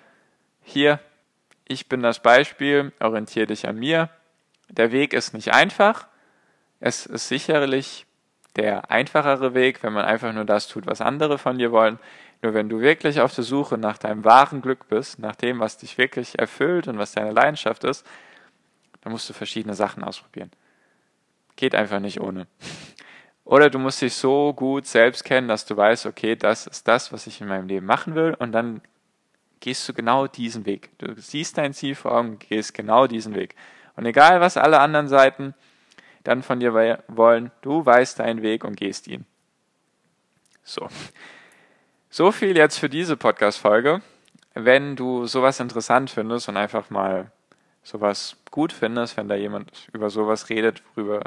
hier, 0.63 1.01
ich 1.67 1.89
bin 1.89 2.03
das 2.03 2.21
Beispiel, 2.21 2.93
orientiere 3.01 3.47
dich 3.47 3.67
an 3.69 3.79
mir. 3.79 4.11
Der 4.69 4.93
Weg 4.93 5.13
ist 5.13 5.35
nicht 5.35 5.53
einfach. 5.53 6.07
Es 6.81 7.07
ist 7.07 7.29
sicherlich 7.29 8.07
der 8.57 8.91
einfachere 8.91 9.55
Weg, 9.55 9.83
wenn 9.83 9.93
man 9.93 10.05
einfach 10.05 10.33
nur 10.33 10.45
das 10.45 10.69
tut, 10.69 10.87
was 10.87 11.01
andere 11.01 11.39
von 11.39 11.59
dir 11.59 11.73
wollen. 11.73 11.99
Nur 12.42 12.55
wenn 12.55 12.68
du 12.68 12.81
wirklich 12.81 13.20
auf 13.20 13.35
der 13.35 13.44
Suche 13.44 13.78
nach 13.78 13.98
deinem 13.98 14.24
wahren 14.24 14.62
Glück 14.62 14.88
bist, 14.88 15.20
nach 15.20 15.37
dem, 15.37 15.61
was 15.61 15.78
dich 15.78 15.96
wirklich 15.96 16.38
erfüllt 16.38 16.88
und 16.88 16.98
was 16.98 17.12
deine 17.12 17.31
Leidenschaft 17.31 17.85
ist, 17.85 18.05
dann 19.00 19.12
musst 19.12 19.28
du 19.28 19.33
verschiedene 19.33 19.74
Sachen 19.74 20.02
ausprobieren. 20.02 20.50
Geht 21.55 21.74
einfach 21.74 22.00
nicht 22.00 22.20
ohne. 22.20 22.48
Oder 23.44 23.70
du 23.70 23.78
musst 23.78 24.02
dich 24.02 24.14
so 24.14 24.52
gut 24.55 24.87
selbst 24.87 25.24
kennen, 25.24 25.48
dass 25.48 25.66
du 25.66 25.76
weißt, 25.76 26.07
okay, 26.07 26.37
das 26.37 26.66
ist 26.66 26.87
das, 26.88 27.12
was 27.12 27.26
ich 27.26 27.40
in 27.40 27.48
meinem 27.48 27.68
Leben 27.68 27.87
machen 27.87 28.14
will, 28.14 28.35
und 28.38 28.52
dann 28.52 28.83
gehst 29.61 29.88
du 29.88 29.94
genau 29.94 30.26
diesen 30.26 30.66
Weg. 30.66 30.90
Du 30.98 31.14
siehst 31.20 31.59
dein 31.59 31.72
Ziel 31.72 31.94
vor 31.94 32.12
Augen, 32.12 32.38
gehst 32.38 32.74
genau 32.74 33.07
diesen 33.07 33.35
Weg. 33.35 33.55
Und 33.94 34.07
egal, 34.07 34.40
was 34.40 34.57
alle 34.57 34.81
anderen 34.81 35.09
Seiten 35.09 35.55
dann 36.24 36.42
von 36.42 36.59
dir 36.59 36.74
wollen, 37.09 37.50
du 37.62 37.85
weißt 37.85 38.18
deinen 38.18 38.42
Weg 38.42 38.64
und 38.64 38.76
gehst 38.76 39.07
ihn. 39.07 39.26
So. 40.64 40.88
So 42.14 42.31
viel 42.31 42.59
jetzt 42.59 42.77
für 42.77 42.90
diese 42.90 43.16
Podcast-Folge. 43.16 44.03
Wenn 44.53 44.96
du 44.96 45.27
sowas 45.27 45.61
interessant 45.61 46.11
findest 46.11 46.46
und 46.46 46.59
einfach 46.59 46.90
mal 46.90 47.33
sowas 47.83 48.37
gut 48.51 48.75
findest, 48.75 49.16
wenn 49.16 49.29
da 49.29 49.35
jemand 49.35 49.88
über 49.94 50.11
sowas 50.11 50.51
redet, 50.51 50.83
worüber 50.94 51.22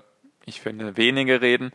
ich 0.46 0.62
finde 0.62 0.96
wenige 0.96 1.42
reden, 1.42 1.72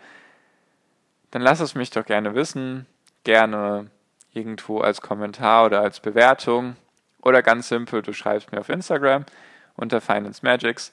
dann 1.32 1.42
lass 1.42 1.58
es 1.58 1.74
mich 1.74 1.90
doch 1.90 2.06
gerne 2.06 2.36
wissen. 2.36 2.86
Gerne 3.24 3.90
irgendwo 4.32 4.78
als 4.78 5.00
Kommentar 5.00 5.66
oder 5.66 5.80
als 5.80 5.98
Bewertung. 5.98 6.76
Oder 7.20 7.42
ganz 7.42 7.66
simpel, 7.66 8.02
du 8.02 8.12
schreibst 8.12 8.52
mir 8.52 8.60
auf 8.60 8.68
Instagram 8.68 9.26
unter 9.74 10.00
Finance 10.00 10.38
Magics. 10.44 10.92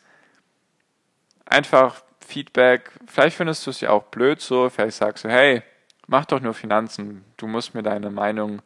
Einfach 1.46 2.02
Feedback. 2.26 2.90
Vielleicht 3.06 3.38
findest 3.38 3.68
du 3.68 3.70
es 3.70 3.82
ja 3.82 3.92
auch 3.92 4.06
blöd 4.06 4.42
so. 4.42 4.72
Vielleicht 4.72 4.98
sagst 4.98 5.24
du, 5.24 5.30
hey, 5.30 5.62
mach 6.08 6.26
doch 6.26 6.40
nur 6.40 6.54
Finanzen. 6.54 7.24
Du 7.38 7.48
musst 7.48 7.76
mir 7.76 7.84
deine 7.84 8.10
Meinung 8.10 8.62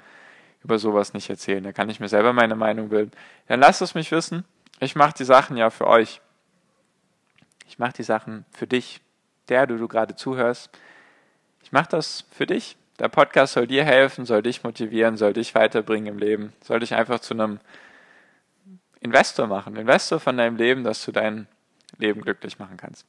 über 0.63 0.79
sowas 0.79 1.13
nicht 1.13 1.29
erzählen. 1.29 1.63
Da 1.63 1.73
kann 1.73 1.89
ich 1.89 1.99
mir 1.99 2.07
selber 2.07 2.33
meine 2.33 2.55
Meinung 2.55 2.89
bilden. 2.89 3.11
Dann 3.47 3.59
lass 3.59 3.81
es 3.81 3.95
mich 3.95 4.11
wissen. 4.11 4.45
Ich 4.79 4.95
mache 4.95 5.13
die 5.17 5.25
Sachen 5.25 5.57
ja 5.57 5.69
für 5.69 5.87
euch. 5.87 6.21
Ich 7.67 7.79
mache 7.79 7.93
die 7.93 8.03
Sachen 8.03 8.45
für 8.51 8.67
dich, 8.67 9.01
der 9.49 9.67
du, 9.67 9.77
du 9.77 9.87
gerade 9.87 10.15
zuhörst. 10.15 10.69
Ich 11.63 11.71
mache 11.71 11.89
das 11.89 12.25
für 12.31 12.45
dich. 12.45 12.77
Der 12.99 13.09
Podcast 13.09 13.53
soll 13.53 13.65
dir 13.65 13.83
helfen, 13.83 14.25
soll 14.25 14.43
dich 14.43 14.63
motivieren, 14.63 15.17
soll 15.17 15.33
dich 15.33 15.55
weiterbringen 15.55 16.13
im 16.13 16.19
Leben, 16.19 16.53
soll 16.61 16.79
dich 16.79 16.93
einfach 16.93 17.19
zu 17.19 17.33
einem 17.33 17.59
Investor 18.99 19.47
machen. 19.47 19.75
Investor 19.75 20.19
von 20.19 20.37
deinem 20.37 20.55
Leben, 20.55 20.83
dass 20.83 21.03
du 21.03 21.11
dein 21.11 21.47
Leben 21.97 22.21
glücklich 22.21 22.59
machen 22.59 22.77
kannst. 22.77 23.05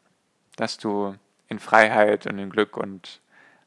dass 0.56 0.76
du 0.76 1.14
in 1.48 1.58
Freiheit 1.58 2.26
und 2.26 2.38
in 2.38 2.50
Glück 2.50 2.76
und 2.76 3.20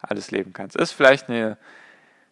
alles 0.09 0.31
leben 0.31 0.53
kannst. 0.53 0.75
Ist 0.75 0.91
vielleicht 0.91 1.29
eine 1.29 1.57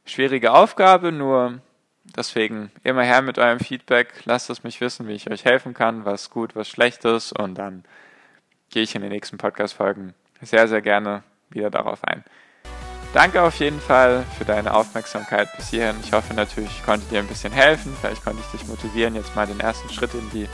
schwierige 0.06 0.52
Aufgabe, 0.54 1.12
nur 1.12 1.60
deswegen 2.04 2.72
immer 2.84 3.04
her 3.04 3.22
mit 3.22 3.38
eurem 3.38 3.60
Feedback. 3.60 4.14
Lasst 4.26 4.50
es 4.50 4.64
mich 4.64 4.82
wissen, 4.82 5.08
wie 5.08 5.14
ich 5.14 5.30
euch 5.30 5.46
helfen 5.46 5.74
kann, 5.74 6.06
was 6.06 6.30
gut, 6.30 6.56
was 6.56 6.68
schlecht 6.68 7.06
ist 7.06 7.38
und 7.38 7.56
dann 7.56 7.84
gehe 8.70 8.84
ich 8.84 8.96
in 8.96 9.02
den 9.02 9.12
nächsten 9.12 9.38
Podcast-Folgen 9.38 10.14
sehr, 10.42 10.68
sehr 10.68 10.82
gerne 10.82 11.24
wieder 11.50 11.70
darauf 11.70 12.04
ein. 12.04 12.24
Danke 13.14 13.44
auf 13.44 13.60
jeden 13.60 13.80
Fall 13.80 14.26
für 14.38 14.44
deine 14.44 14.74
Aufmerksamkeit 14.74 15.48
bis 15.56 15.70
hierhin. 15.70 15.96
Ich 16.04 16.12
hoffe 16.12 16.34
natürlich, 16.34 16.72
ich 16.72 16.84
konnte 16.84 17.08
dir 17.10 17.20
ein 17.20 17.28
bisschen 17.28 17.54
helfen. 17.54 17.96
Vielleicht 18.02 18.24
konnte 18.24 18.42
ich 18.42 18.60
dich 18.60 18.68
motivieren, 18.68 19.14
jetzt 19.14 19.36
mal 19.36 19.46
den 19.46 19.60
ersten 19.60 19.88
Schritt 19.90 20.16
in 20.16 20.28
die 20.32 20.50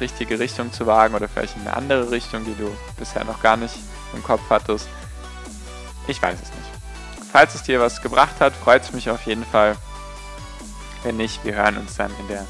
richtige 0.00 0.38
Richtung 0.38 0.72
zu 0.72 0.86
wagen 0.86 1.14
oder 1.14 1.28
vielleicht 1.28 1.56
in 1.56 1.62
eine 1.62 1.76
andere 1.76 2.10
Richtung, 2.10 2.42
die 2.46 2.54
du 2.54 2.74
bisher 2.98 3.24
noch 3.24 3.42
gar 3.42 3.58
nicht 3.58 3.76
im 4.14 4.22
Kopf 4.22 4.42
hattest. 4.48 4.88
Ich 6.06 6.20
weiß 6.20 6.34
es 6.34 6.50
nicht. 6.50 7.30
Falls 7.32 7.54
es 7.54 7.62
dir 7.62 7.80
was 7.80 8.02
gebracht 8.02 8.40
hat, 8.40 8.52
freut 8.54 8.82
es 8.82 8.92
mich 8.92 9.10
auf 9.10 9.26
jeden 9.26 9.44
Fall. 9.44 9.76
Wenn 11.02 11.16
nicht, 11.16 11.44
wir 11.44 11.54
hören 11.54 11.78
uns 11.78 11.96
dann 11.96 12.12
in 12.20 12.28
der 12.28 12.46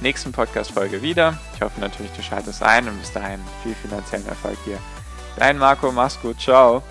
nächsten 0.00 0.32
Podcast-Folge 0.32 1.02
wieder. 1.02 1.38
Ich 1.54 1.62
hoffe 1.62 1.80
natürlich, 1.80 2.12
du 2.12 2.22
schaltest 2.22 2.62
ein 2.62 2.88
und 2.88 2.98
bis 2.98 3.12
dahin 3.12 3.40
viel 3.62 3.74
finanziellen 3.74 4.26
Erfolg 4.26 4.56
dir. 4.64 4.78
Dein 5.36 5.58
Marco, 5.58 5.92
mach's 5.92 6.20
gut, 6.20 6.40
ciao. 6.40 6.82